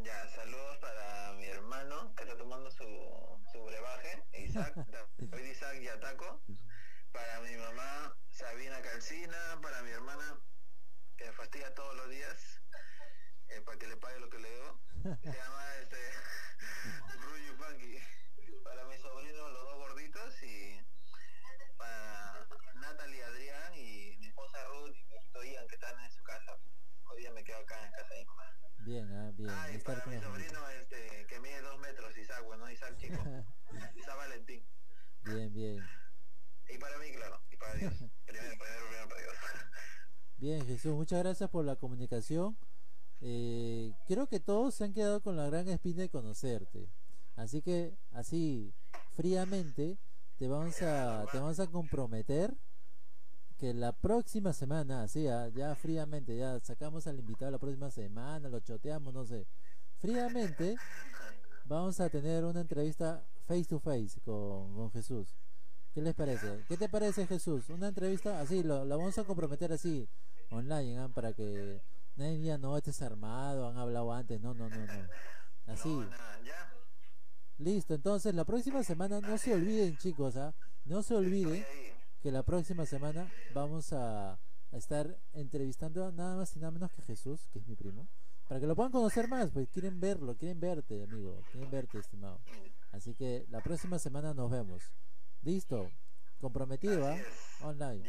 Ya, 0.02 0.28
saludos 0.28 0.78
para 0.78 1.33
mi 1.35 1.44
hermano 1.46 2.14
que 2.16 2.22
está 2.24 2.37
tomando 2.37 2.70
su, 2.70 2.85
su 3.52 3.64
brebaje, 3.64 4.22
Isaac, 4.38 4.74
David 5.18 5.44
Isaac 5.44 5.81
Yataco. 5.81 6.40
Para 7.12 7.40
mi 7.40 7.55
mamá 7.57 8.16
Sabina 8.31 8.81
Calcina, 8.81 9.37
para 9.61 9.83
mi 9.83 9.90
hermana 9.90 10.38
que 11.18 11.26
me 11.26 11.33
fastidia 11.33 11.74
todos 11.74 11.94
los 11.96 12.09
días, 12.09 12.62
eh, 13.50 13.61
para 13.66 13.78
que 13.78 13.87
le 13.87 13.96
pague 13.98 14.18
lo 14.20 14.31
que 14.31 14.38
le 14.38 14.48
debo. 14.50 14.81
Se 15.22 15.28
llama 15.37 15.76
este 15.83 15.98
Ruyu 17.20 17.57
Panqui. 17.59 17.98
Para 18.64 18.85
mis 18.87 19.00
sobrinos, 19.00 19.52
los 19.52 19.62
dos 19.64 19.76
gorditos, 19.76 20.42
y 20.42 20.81
para 21.76 22.46
Natalie 22.81 23.22
Adrián 23.24 23.74
y 23.74 24.16
mi 24.18 24.26
esposa 24.28 24.59
Ruth 24.68 24.94
y 24.96 25.05
mi 25.05 25.16
hijito 25.16 25.44
Ian 25.44 25.68
que 25.68 25.74
están 25.74 26.00
en 26.02 26.11
su 26.12 26.22
casa. 26.22 26.57
Hoy 27.11 27.20
día 27.20 27.31
me 27.33 27.44
quedo 27.44 27.59
acá 27.59 27.85
en 27.85 27.92
casa 27.92 28.14
de 28.14 28.20
mi 28.20 28.24
mamá. 28.26 28.44
Bien, 28.78 29.12
ah, 29.12 29.31
bien, 29.35 29.50
Ah, 29.50 29.70
y 29.70 29.76
estar 29.76 29.94
para 29.96 30.05
con 30.05 30.14
mi 30.14 30.20
la 30.20 30.26
familia. 30.26 30.48
sobrino 30.48 30.68
este, 30.70 31.26
que 31.26 31.40
mide 31.40 31.61
dos 31.61 31.78
metros, 31.81 32.16
Isaac, 32.16 32.42
bueno, 32.44 32.70
Isaac 32.70 32.96
chico, 32.96 33.22
Isaac 33.96 34.16
Valentín. 34.16 34.64
Bien, 35.24 35.52
bien. 35.52 35.85
Y 36.68 36.78
para 36.78 36.98
mí, 36.98 37.12
claro, 37.12 37.40
y 37.50 37.57
para 37.57 37.74
Dios. 37.74 37.92
Primero, 38.26 38.48
primero, 38.59 38.87
primero 38.87 39.09
para 39.09 39.20
Dios. 39.20 39.35
Bien, 40.38 40.66
Jesús, 40.82 40.96
muchas 40.96 41.20
gracias 41.20 41.48
por 41.48 41.64
la 41.64 41.76
comunicación. 41.76 42.56
Eh, 43.20 43.92
creo 44.08 44.26
que 44.26 44.40
todos 44.40 44.74
se 44.74 44.82
han 44.82 44.92
quedado 44.92 45.20
con 45.20 45.36
la 45.36 45.46
gran 45.46 45.68
espina 45.68 46.02
de 46.02 46.08
conocerte. 46.08 46.88
Así 47.36 47.62
que, 47.62 47.94
así, 48.10 48.74
fríamente, 49.14 49.96
te 50.38 50.48
vamos 50.48 50.82
a, 50.82 51.24
te 51.30 51.38
vamos 51.38 51.60
a 51.60 51.68
comprometer 51.68 52.52
que 53.58 53.72
la 53.74 53.92
próxima 53.92 54.52
semana, 54.52 55.04
así, 55.04 55.28
ah, 55.28 55.48
ya 55.54 55.76
fríamente, 55.76 56.36
ya 56.36 56.58
sacamos 56.58 57.06
al 57.06 57.20
invitado 57.20 57.52
la 57.52 57.58
próxima 57.58 57.92
semana, 57.92 58.48
lo 58.48 58.58
choteamos, 58.58 59.14
no 59.14 59.24
sé. 59.24 59.46
Fríamente, 59.98 60.74
vamos 61.64 62.00
a 62.00 62.08
tener 62.08 62.44
una 62.44 62.60
entrevista 62.60 63.22
face 63.46 63.66
to 63.66 63.78
face 63.78 64.20
con, 64.24 64.74
con 64.74 64.90
Jesús. 64.90 65.28
¿Qué 65.94 66.02
les 66.02 66.14
parece? 66.16 66.64
¿Qué 66.66 66.76
te 66.76 66.88
parece 66.88 67.24
Jesús? 67.28 67.68
Una 67.68 67.86
entrevista 67.86 68.40
así, 68.40 68.64
lo, 68.64 68.84
la 68.84 68.96
vamos 68.96 69.16
a 69.16 69.22
comprometer 69.22 69.72
así, 69.72 70.08
online, 70.52 70.98
¿ah? 70.98 71.08
para 71.08 71.32
que 71.32 71.82
nadie 72.16 72.36
diga, 72.38 72.58
no, 72.58 72.76
este 72.76 72.90
es 72.90 73.02
armado, 73.02 73.68
han 73.68 73.76
hablado 73.78 74.12
antes, 74.12 74.40
no, 74.40 74.54
no, 74.54 74.68
no, 74.68 74.76
no. 74.86 75.08
Así, 75.66 75.88
No, 75.88 76.04
nada, 76.04 76.40
ya. 76.44 76.72
listo. 77.58 77.94
Entonces, 77.94 78.34
la 78.34 78.44
próxima 78.44 78.82
semana, 78.82 79.20
no 79.20 79.38
se 79.38 79.54
olviden 79.54 79.96
chicos, 79.98 80.36
¿ah? 80.36 80.54
No 80.84 81.02
se 81.02 81.14
olviden 81.14 81.64
que 82.20 82.30
la 82.32 82.42
próxima 82.42 82.84
semana 82.86 83.30
vamos 83.54 83.92
a, 83.92 84.32
a 84.32 84.38
estar 84.76 85.18
entrevistando 85.32 86.10
nada 86.12 86.36
más 86.36 86.54
y 86.56 86.58
nada 86.60 86.70
menos 86.72 86.90
que 86.92 87.02
Jesús, 87.02 87.48
que 87.52 87.58
es 87.60 87.66
mi 87.66 87.74
primo, 87.76 88.08
para 88.48 88.60
que 88.60 88.66
lo 88.66 88.74
puedan 88.76 88.92
conocer 88.92 89.28
más, 89.28 89.50
pues 89.50 89.68
quieren 89.68 90.00
verlo, 90.00 90.36
quieren 90.36 90.60
verte, 90.60 91.02
amigo, 91.04 91.40
quieren 91.52 91.70
verte, 91.70 91.98
estimado. 91.98 92.40
Así 92.90 93.14
que 93.14 93.46
la 93.48 93.60
próxima 93.60 93.98
semana 93.98 94.34
nos 94.34 94.50
vemos. 94.50 94.82
Listo, 95.42 95.90
comprometido, 96.40 97.08
es. 97.10 97.24
Online. 97.62 98.02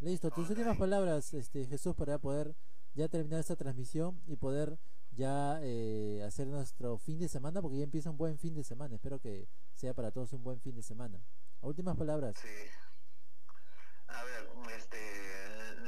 Listo, 0.00 0.30
tus 0.30 0.48
últimas 0.48 0.78
palabras, 0.78 1.34
este 1.34 1.66
Jesús, 1.66 1.94
para 1.94 2.16
poder 2.16 2.56
ya 2.94 3.06
terminar 3.08 3.38
esta 3.38 3.54
transmisión 3.54 4.18
y 4.26 4.36
poder 4.36 4.78
ya 5.10 5.58
eh, 5.60 6.22
hacer 6.26 6.46
nuestro 6.46 6.96
fin 6.96 7.18
de 7.18 7.28
semana, 7.28 7.60
porque 7.60 7.76
ya 7.76 7.84
empieza 7.84 8.08
un 8.08 8.16
buen 8.16 8.38
fin 8.38 8.54
de 8.54 8.64
semana. 8.64 8.94
Espero 8.94 9.18
que 9.18 9.46
sea 9.74 9.92
para 9.92 10.10
todos 10.10 10.32
un 10.32 10.42
buen 10.42 10.58
fin 10.58 10.74
de 10.74 10.82
semana. 10.82 11.22
Últimas 11.60 11.98
palabras. 11.98 12.34
Sí. 12.40 12.48
A 14.08 14.24
ver, 14.24 14.48
este, 14.74 14.96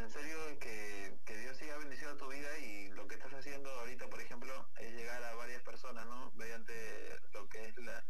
en 0.02 0.10
serio 0.10 0.58
que, 0.60 1.18
que 1.24 1.38
Dios 1.38 1.56
siga 1.56 1.78
bendiciendo 1.78 2.14
tu 2.18 2.28
vida 2.28 2.58
y 2.58 2.90
lo 2.90 3.08
que 3.08 3.14
estás 3.14 3.32
haciendo 3.32 3.70
ahorita, 3.70 4.10
por 4.10 4.20
ejemplo, 4.20 4.52
es 4.78 4.92
llegar 4.92 5.24
a 5.24 5.34
varias 5.36 5.62
personas, 5.62 6.04
¿no? 6.04 6.30
Mediante 6.32 6.74
lo 7.32 7.48
que 7.48 7.64
es 7.64 7.78
la, 7.78 8.04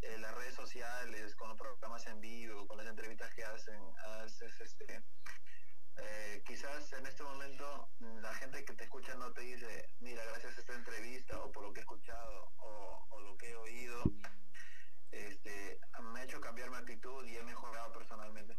eh, 0.00 0.16
las 0.18 0.34
redes 0.34 0.54
sociales, 0.54 1.36
con 1.36 1.48
los 1.50 1.58
programas 1.58 2.06
en 2.06 2.20
vivo, 2.22 2.66
con 2.66 2.78
las 2.78 2.86
entrevistas 2.86 3.32
que 3.34 3.44
hacen, 3.44 3.80
haces, 4.22 4.60
este, 4.62 5.02
eh, 5.98 6.42
quizás 6.46 6.92
en 6.92 7.06
este 7.06 7.22
momento 7.22 7.88
la 8.20 8.32
gente 8.34 8.64
que 8.64 8.72
te 8.74 8.84
escucha 8.84 9.14
no 9.14 9.32
te 9.32 9.42
dice, 9.42 9.88
mira, 10.00 10.24
gracias 10.24 10.56
a 10.56 10.60
esta 10.60 10.74
entrevista 10.74 11.38
o 11.40 11.52
por 11.52 11.64
lo 11.64 11.72
que 11.72 11.80
he 11.80 11.82
escuchado 11.82 12.52
o, 12.58 13.20
lo 13.20 13.36
que 13.36 13.50
he 13.50 13.56
oído, 13.56 14.02
este, 15.10 15.80
me 16.00 16.20
ha 16.20 16.24
hecho 16.24 16.40
cambiar 16.40 16.70
mi 16.70 16.76
actitud 16.76 17.24
y 17.26 17.36
he 17.36 17.42
mejorado 17.42 17.92
personalmente. 17.92 18.56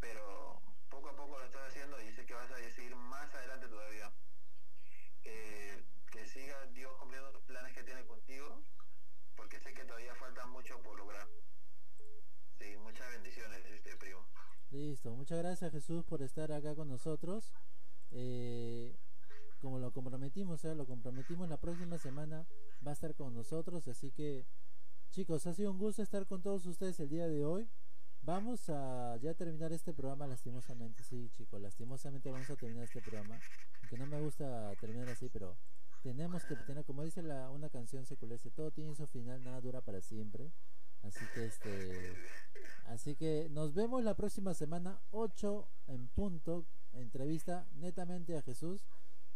Pero 0.00 0.62
poco 0.88 1.08
a 1.08 1.16
poco 1.16 1.38
lo 1.38 1.44
estás 1.44 1.68
haciendo 1.68 2.00
y 2.00 2.12
sé 2.12 2.24
que 2.26 2.34
vas 2.34 2.50
a 2.50 2.56
seguir 2.56 2.94
más 2.96 3.34
adelante 3.34 3.68
todavía. 3.68 4.12
Que, 5.22 5.84
siga 6.26 6.66
Dios 6.72 6.94
cumpliendo 6.98 7.32
los 7.32 7.42
planes 7.44 7.72
que 7.72 7.82
tiene 7.84 8.04
contigo, 8.04 8.62
porque 9.34 9.58
sé 9.60 9.72
que 9.72 9.84
todavía 9.84 10.14
falta 10.16 10.44
mucho 10.46 10.78
por 10.82 10.98
lograr. 10.98 11.26
Listo. 14.70 15.14
Muchas 15.14 15.38
gracias 15.38 15.72
Jesús 15.72 16.04
por 16.04 16.22
estar 16.22 16.52
acá 16.52 16.74
con 16.74 16.88
nosotros. 16.88 17.52
Eh, 18.10 18.94
como 19.60 19.78
lo 19.78 19.92
comprometimos, 19.92 20.64
¿eh? 20.64 20.74
lo 20.74 20.86
comprometimos 20.86 21.48
la 21.48 21.56
próxima 21.56 21.98
semana 21.98 22.46
va 22.86 22.90
a 22.90 22.94
estar 22.94 23.14
con 23.14 23.34
nosotros, 23.34 23.88
así 23.88 24.10
que 24.12 24.46
chicos, 25.10 25.46
ha 25.46 25.54
sido 25.54 25.72
un 25.72 25.78
gusto 25.78 26.02
estar 26.02 26.26
con 26.26 26.42
todos 26.42 26.66
ustedes 26.66 27.00
el 27.00 27.08
día 27.08 27.26
de 27.26 27.44
hoy. 27.44 27.68
Vamos 28.22 28.68
a 28.68 29.16
ya 29.22 29.32
terminar 29.34 29.72
este 29.72 29.94
programa 29.94 30.26
lastimosamente, 30.26 31.02
sí 31.02 31.30
chicos, 31.30 31.60
lastimosamente 31.60 32.30
vamos 32.30 32.50
a 32.50 32.56
terminar 32.56 32.84
este 32.84 33.00
programa, 33.00 33.40
que 33.88 33.96
no 33.96 34.06
me 34.06 34.20
gusta 34.20 34.74
terminar 34.80 35.08
así, 35.08 35.28
pero 35.30 35.56
tenemos 36.02 36.44
que 36.44 36.54
tener, 36.56 36.84
como 36.84 37.04
dice 37.04 37.22
la, 37.22 37.50
una 37.50 37.70
canción 37.70 38.04
secular, 38.04 38.38
todo 38.54 38.70
tiene 38.70 38.94
su 38.94 39.06
final, 39.06 39.42
nada 39.42 39.60
dura 39.60 39.80
para 39.80 40.02
siempre. 40.02 40.52
Así 41.02 41.24
que 41.34 41.46
este 41.46 42.14
así 42.86 43.14
que 43.14 43.48
nos 43.50 43.74
vemos 43.74 44.02
la 44.02 44.14
próxima 44.14 44.54
semana 44.54 45.00
8 45.10 45.68
en 45.88 46.08
punto, 46.08 46.66
entrevista 46.92 47.66
netamente 47.74 48.36
a 48.36 48.42
Jesús. 48.42 48.84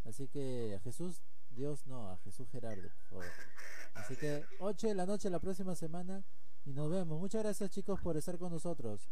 Así 0.05 0.29
que 0.29 0.75
a 0.77 0.81
Jesús, 0.81 1.23
Dios 1.51 1.87
no, 1.87 2.11
a 2.11 2.19
Jesús 2.19 2.49
Gerardo, 2.51 2.89
por 3.11 3.23
favor. 3.23 3.25
Así 3.95 4.17
que 4.17 4.45
8 4.59 4.89
de 4.89 4.95
la 4.95 5.07
noche 5.07 5.31
la 5.31 5.39
próxima 5.39 5.75
semana 5.75 6.25
y 6.65 6.73
nos 6.73 6.91
vemos. 6.91 7.21
Muchas 7.21 7.43
gracias 7.43 7.71
chicos 7.71 8.01
por 8.01 8.17
estar 8.17 8.39
con 8.39 8.53
nosotros. 8.53 9.09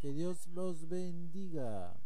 Que 0.00 0.12
Dios 0.12 0.46
los 0.48 0.88
bendiga. 0.88 1.96